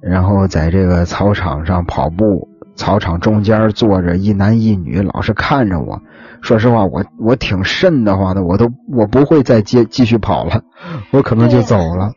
[0.00, 6.02] 然后在这个操场上跑步，操场中间坐着一男一女，老是看着我。
[6.42, 10.64] 说实话，我我挺瘆得慌的，我都我不会再接继续跑了，
[11.12, 12.12] 我可能就走了。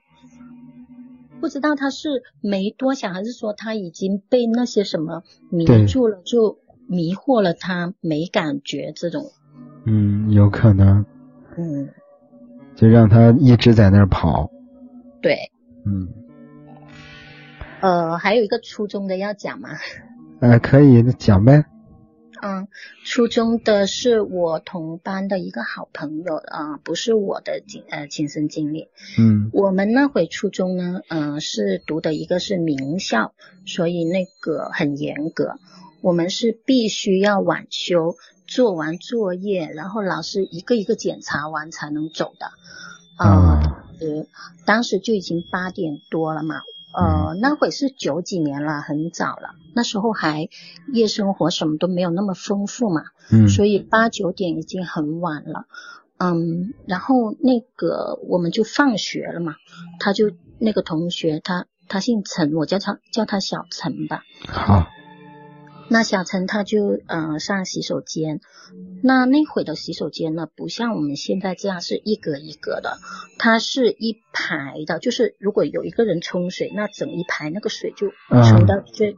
[1.46, 6.58] 不知道他是没多想，还是说他已经被那些什么迷住了，就
[6.88, 9.26] 迷惑了他，没感觉这种。
[9.86, 11.06] 嗯，有可能。
[11.56, 11.88] 嗯。
[12.76, 14.50] 就让他一直在那儿跑。
[15.22, 15.52] 对。
[15.86, 16.08] 嗯。
[17.80, 19.70] 呃，还有一个初中的要讲吗？
[20.40, 21.64] 呃，可以讲呗。
[22.42, 22.68] 嗯，
[23.04, 28.90] 初中的是我同班的一个好朋友啊，不是我的亲呃亲身经历。
[29.18, 33.34] 嗯，我们那会初中呢，嗯，是读的一个是名校，
[33.66, 35.58] 所以那个很严格。
[36.02, 42.48] 我们是必须要晚修，做完作业，然后老师一个一个检查完才能走的。
[43.18, 44.26] 啊，呃，
[44.66, 46.62] 当时就已经八点多了嘛。
[46.96, 49.56] 呃，那会是九几年了，很早了。
[49.76, 50.50] 那时候还
[50.94, 53.02] 夜生活什么都没有那么丰富嘛，
[53.32, 55.66] 嗯，所以八九点已经很晚了。
[56.18, 59.56] 嗯，然后那个我们就放学了嘛，
[60.00, 64.24] 他就那个同学他他姓陈，我叫他叫他小陈吧。
[64.48, 64.88] 好。
[65.88, 68.40] 那小陈他就嗯上洗手间，
[69.04, 72.98] 那那会的洗手间呢，不像我们现在这样是一格一格的，
[73.38, 78.10] 它是一排的，就是如果有一个人冲水，那整一排那个水就
[78.44, 79.18] 冲到最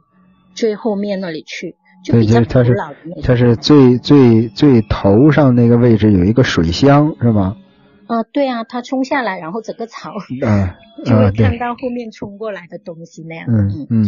[0.54, 3.22] 最后面那里去，就比较古老的那种。
[3.22, 7.56] 它是最最最头上那个位置有一个水箱是吗？
[8.08, 13.46] 啊，对啊，他冲下来，然后整个草嗯就会看到后面冲过来的东西那样。
[13.48, 14.06] 嗯嗯。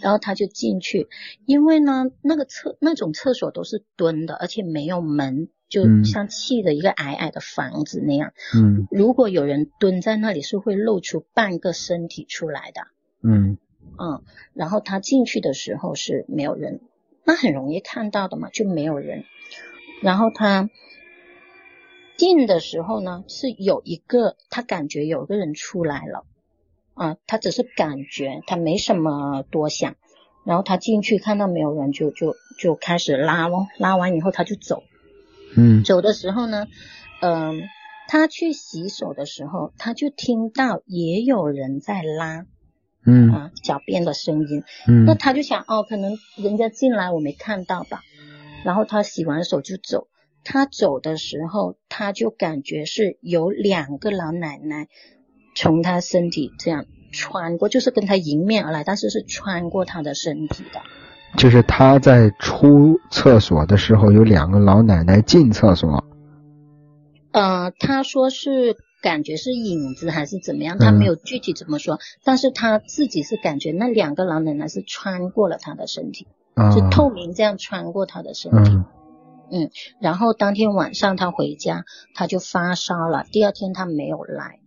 [0.00, 1.08] 然后他就进去，
[1.44, 8.32] 因为呢，那个厕那种厕所都是蹲的，而且没有门，就像砌的一个矮矮的房子那样。
[8.54, 12.82] 嗯，如果有人蹲在那里，是会露出半个身体出来的。
[13.24, 13.58] 嗯
[13.98, 14.22] 嗯，
[14.54, 16.80] 然后他进去的时候是没有人，
[17.24, 19.24] 那很容易看到的嘛，就没有人。
[20.00, 20.70] 然后他
[22.18, 26.26] 进的时候呢，是有一个他感觉有个人出来了。
[26.92, 29.94] 啊，他只是感觉，他没什么多想，
[30.44, 34.82] 然后他进去看到没有人，就就就开始拉咯，拉完以后他就走，
[35.56, 36.66] 嗯，走的时候呢，
[37.20, 37.62] 嗯，
[38.08, 42.46] 他去洗手的时候，他就听到也有人在拉，
[43.06, 43.30] 嗯。
[43.32, 48.02] 啊，小便的声音，嗯，那他就想，哦，可能人家进来我没看到吧，
[48.64, 50.08] 然后他洗完手就走，
[50.50, 54.88] 他走的时候，他就感觉是有两个老奶奶。
[55.54, 60.80] 从他身体这样穿过，就是跟他迎面而来，但是是穿过他的身体的。
[61.36, 66.04] 就是他在出厕所的时候，有两个老奶奶进厕所。
[67.32, 76.28] 呃，他说是感觉是影子还是怎么样，他没有具体怎么说，但是他自己是感觉那两个老奶奶是穿过了他的身体，
[76.72, 78.70] 是透明这样穿过他的身体。
[78.70, 78.84] 嗯，
[80.00, 81.84] 然后当天晚上他回家，
[82.14, 84.60] 他就发烧了，第二天他没有来。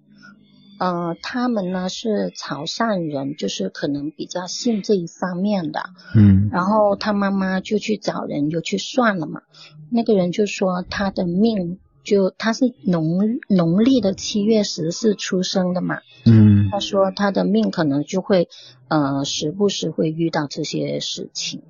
[0.79, 5.91] 呃，他们呢是潮汕人，就是可能比较信这一方面的。
[6.15, 6.49] 嗯。
[6.51, 9.43] 然后他妈妈就去找人，就去算了嘛。
[9.91, 15.99] 那个人就说他的命，就他是农农历的七月十四出生的嘛。
[16.25, 16.67] 嗯。
[16.71, 18.49] 他说他的命可能就会
[18.87, 21.61] 呃时不时会遇到这些事情。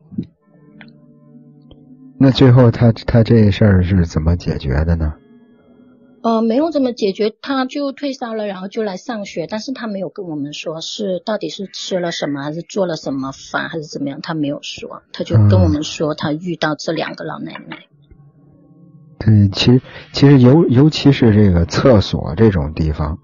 [2.23, 5.15] 那最后他他这事儿是怎么解决的呢？
[6.21, 17.87] 呃，没有怎么解决，他就退烧了，然后就来上学，但是他没有跟我们说是到底是吃了什么，还是做了什么饭，还是怎么样，他没有说，他就跟我们说他遇到这两个老奶奶。
[19.17, 19.81] 对，其实
[20.13, 23.17] 其实尤尤其是这个厕所这种地方，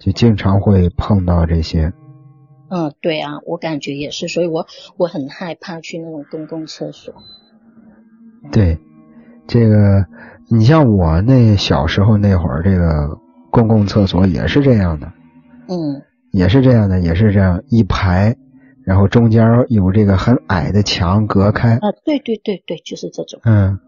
[0.00, 1.92] 就经常会碰到这些。
[2.68, 4.66] 嗯，对啊，我感觉也是，所以我
[4.96, 7.14] 我很害怕去那种公共厕所。
[8.52, 8.78] 对，
[9.46, 10.06] 这个。
[10.46, 13.18] 你像我那小时候那会儿，这个
[13.50, 15.10] 公共厕所也是这样的，
[15.68, 18.36] 嗯，也是这样的，也是这样一排，
[18.84, 21.76] 然后中间有这个很矮的墙隔开。
[21.76, 23.40] 啊，对对对对，就是这种。
[23.44, 23.80] 嗯，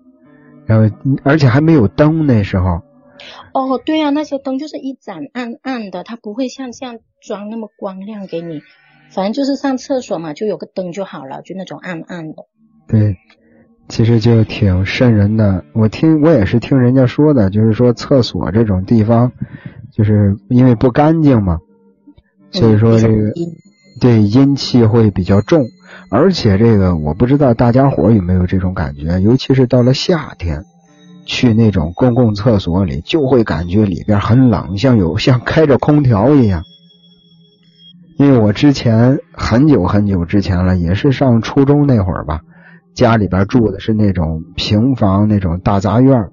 [0.65, 2.81] 然后而且还没有灯那时候。
[3.53, 8.63] 哦，对啊，那些灯就是一盏暗暗的，它不会像这样装那么光亮给你，
[9.11, 12.47] 反正就是上厕所嘛，就有个灯就好了，就那种暗暗的。
[12.89, 13.19] 对。
[13.89, 19.33] 其实就挺瘆人的，我听我也是听人家说的，就是说厕所这种地方，
[19.93, 21.59] 就是因为不干净嘛，
[22.51, 23.33] 所以说这个
[24.01, 25.67] 对阴气会比较重，
[26.11, 30.65] 而且这个我不知道大家伙有没有这种感觉，尤其是到了夏天，
[31.25, 36.65] 去那种公共厕所里就会感觉里边很冷，像有像开着空调一样。
[38.19, 42.41] 因为我之前很久很久之前了，也是上初中那会儿吧。
[42.97, 46.31] 家里边住的是那种平房，那种大杂院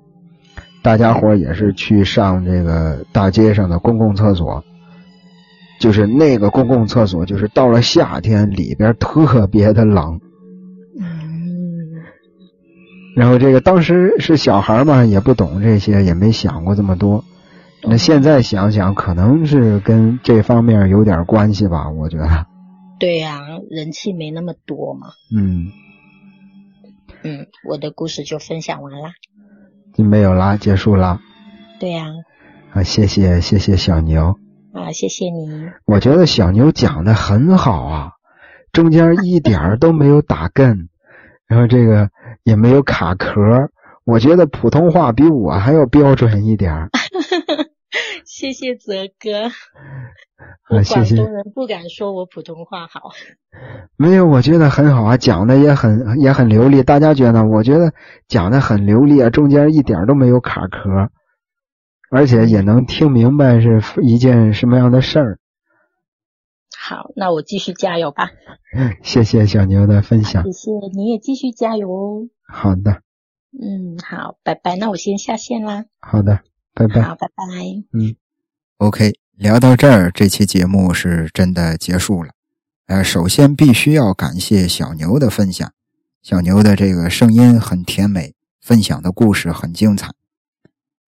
[0.81, 4.64] 大家伙也是去上这个大街上的公共厕所，
[5.80, 10.19] 就是那个公共厕所，就是到了夏天里边特别的冷。
[10.99, 11.07] 嗯。
[13.15, 17.23] 然后这个当时是小孩嘛，也不懂这些，也没想过这么多。
[17.84, 22.45] 那现在想想，可能是跟这方面有点关系吧，我觉得。
[22.99, 25.07] 对呀，人气没那么多嘛。
[25.35, 25.68] 嗯。
[27.24, 29.12] 嗯，我的故事就分享完了，
[29.94, 31.20] 就没有啦，结束啦。
[31.80, 32.08] 对呀。
[32.74, 34.36] 啊，谢谢谢谢小牛。
[34.74, 35.70] 啊，谢谢你。
[35.86, 38.12] 我觉得小牛讲的很好啊，
[38.72, 40.88] 中间一点都没有打哏，
[41.48, 42.10] 然后这个
[42.44, 43.70] 也没有卡壳。
[44.06, 46.90] 我觉得普通话比我还要标准一点儿。
[48.26, 49.49] 谢谢泽哥，
[50.70, 51.15] 啊，谢谢。
[51.15, 53.11] 广东人不敢说我普通话好。
[53.98, 56.84] 没有，我觉得很好啊，讲的也很也很流利。
[56.84, 57.45] 大家觉得？
[57.45, 57.94] 我觉得
[58.28, 61.11] 讲的很流利啊，中间一点都没有卡壳，
[62.10, 65.40] 而且也能听明白是一件什么样的事儿。
[66.78, 68.32] 好，那我继续加油吧。
[69.03, 70.44] 谢谢小牛的分享。
[70.44, 72.28] 谢谢，你也继续加油哦。
[72.48, 73.02] 好的。
[73.53, 74.76] 嗯，好，拜拜。
[74.76, 75.86] 那我先下线啦。
[76.02, 76.41] 好的，
[76.74, 77.02] 拜拜。
[77.02, 77.44] 好，拜拜。
[77.91, 78.16] 嗯
[78.78, 82.32] ，OK，聊到这儿，这期节目是真的结束了。
[82.88, 85.72] 呃，首先必须要感谢小牛的分享，
[86.22, 90.12] 小牛的这个声音很甜美，分享的故事很精彩。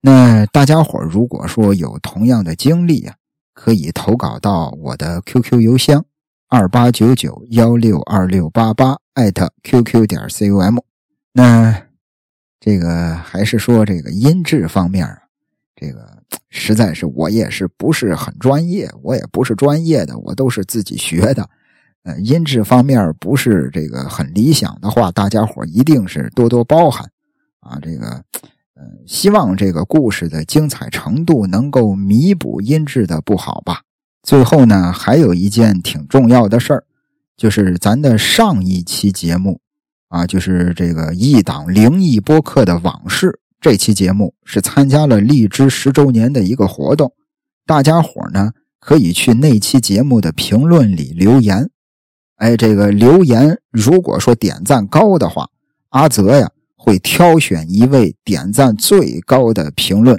[0.01, 3.15] 那大家伙如果说有同样的经历啊，
[3.53, 6.05] 可以投稿到我的 QQ 邮箱
[6.47, 10.77] 二八九九幺六二六八八艾特 QQ 点 com。
[11.33, 11.81] 那。
[12.57, 15.21] 这个还是说这个音质方面啊，
[15.75, 21.49] 这个实在是我也是不是很专业，我也不是专业的，我都是自己学的。
[22.03, 27.09] 呃，音质方面不是这个很理想的话，大家伙一定是多多包涵
[27.59, 27.77] 啊。
[27.81, 28.07] 这个，
[28.75, 33.81] 呃，希望这个故事的精彩程度能够弥补音质的不好吧。
[34.23, 36.83] 最后呢，还有一件挺重要的事儿，
[37.35, 39.59] 就是咱的上一期节目。
[40.07, 43.39] 啊，就是这个一档灵异播客的往事。
[43.65, 47.13] 这期节目是参加了荔枝十周年的一个活动，
[47.65, 51.71] 大家伙呢可以去那期节目的评论里留言。
[52.35, 55.49] 哎，这个留言如果说点赞高的话，
[55.89, 60.15] 阿泽呀会挑选一位点赞最高的评论，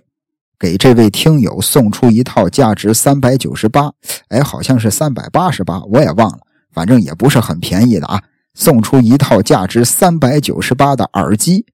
[0.59, 3.93] 给这位听友送出一套价值三百九十八，
[4.27, 6.41] 哎，好像是三百八十八，我也忘了，
[6.73, 8.21] 反正也不是很便宜的啊。
[8.55, 11.67] 送出一套价值三百九十八的耳机，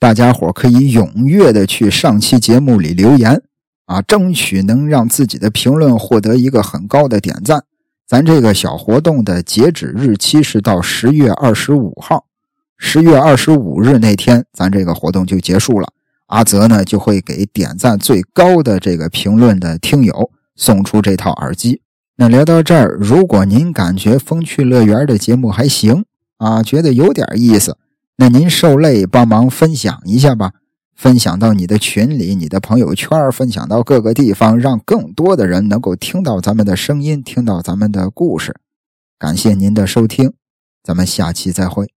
[0.00, 3.42] 大家伙可以踊跃的去上期节目里留言
[3.84, 7.64] 啊，争取能让自己的评论获得一个很高的点赞。
[8.08, 12.24] 咱这个小活动的截止日期是到十月二十五号，
[12.78, 15.92] 十月二十五日那天，咱这个活动就结束了。
[16.28, 21.82] 阿泽呢就会给点赞最高的这个评论的听友送出这套耳机。
[22.16, 26.06] 那聊到这儿，如果您感觉风趣乐园的节目还行。
[26.38, 27.76] 啊，觉得有点意思，
[28.20, 30.52] 那您受累帮忙分享一下吧，
[30.94, 38.54] 分享到你的群里、你的朋友圈，分享到各个地方，让更多的人能够听到咱们的声音，听到咱们的故事。
[39.18, 40.34] 感谢您的收听，
[40.82, 41.90] 咱们下期再会。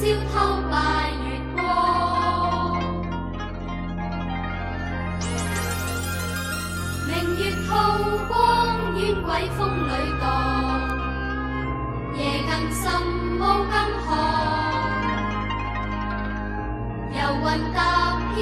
[0.00, 0.32] 宵偷
[0.70, 1.60] 拜月光。
[7.06, 7.68] 明月吐
[8.26, 8.34] 光，
[8.96, 9.28] 冤鬼
[9.58, 10.24] 风里荡。
[12.16, 12.18] 夜
[12.48, 12.88] 更深，
[13.36, 13.74] 雾更
[14.06, 14.08] 寒。
[17.12, 17.44] 游魂
[17.74, 17.78] 踏
[18.34, 18.40] 遍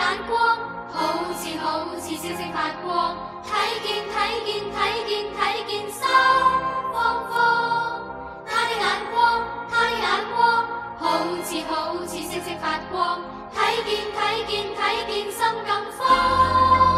[0.00, 0.56] 眼光，
[0.90, 3.14] 好似好似星星发光。
[3.44, 3.52] 睇
[3.84, 4.16] 见睇
[4.46, 6.08] 见睇见睇见心
[6.92, 8.00] 慌慌。
[8.46, 8.82] 他的眼
[9.12, 10.64] 光，他的眼光，
[10.98, 11.04] 好
[11.44, 13.20] 似好似星星发光。
[13.54, 16.89] 睇见睇见睇见心更慌。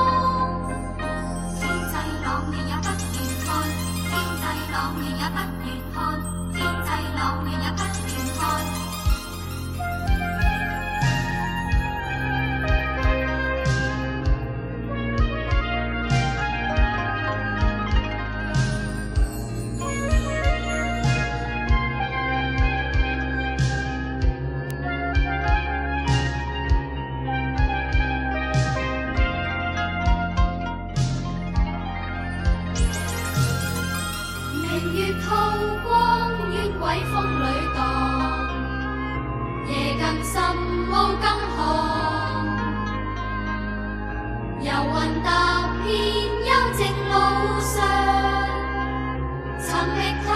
[49.88, 50.26] 觅替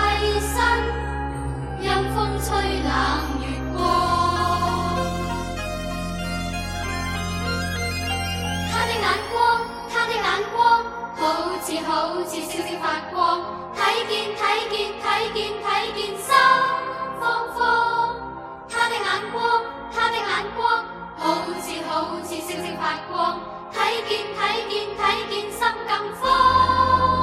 [0.40, 0.56] 身，
[1.80, 2.46] 任风吹
[2.82, 2.90] 冷
[3.40, 3.78] 月光。
[8.70, 9.36] 他的眼光，
[9.92, 10.24] 他的眼
[10.54, 10.82] 光，
[11.16, 11.22] 好
[11.62, 11.90] 似好
[12.24, 13.40] 似星星发光，
[13.74, 13.78] 睇
[14.08, 16.28] 见睇见睇见睇见心
[17.20, 17.24] 慌
[17.54, 17.56] 慌。
[18.68, 19.62] 他的眼光，
[19.92, 20.84] 他的眼光，
[21.16, 21.24] 好
[21.60, 21.90] 似好
[22.22, 23.40] 似星星发光，
[23.72, 23.76] 睇
[24.08, 25.00] 见睇见睇
[25.30, 25.90] 见心更
[26.20, 27.15] 慌。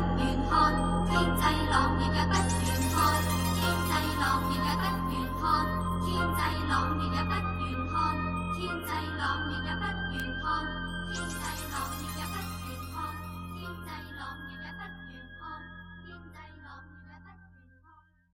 [0.00, 0.52] 不愿看
[1.06, 2.96] 天际朗月也不愿看。
[3.54, 3.90] 天际
[4.20, 4.82] 朗月也不
[5.12, 5.42] 愿看
[6.00, 7.00] 天际朗月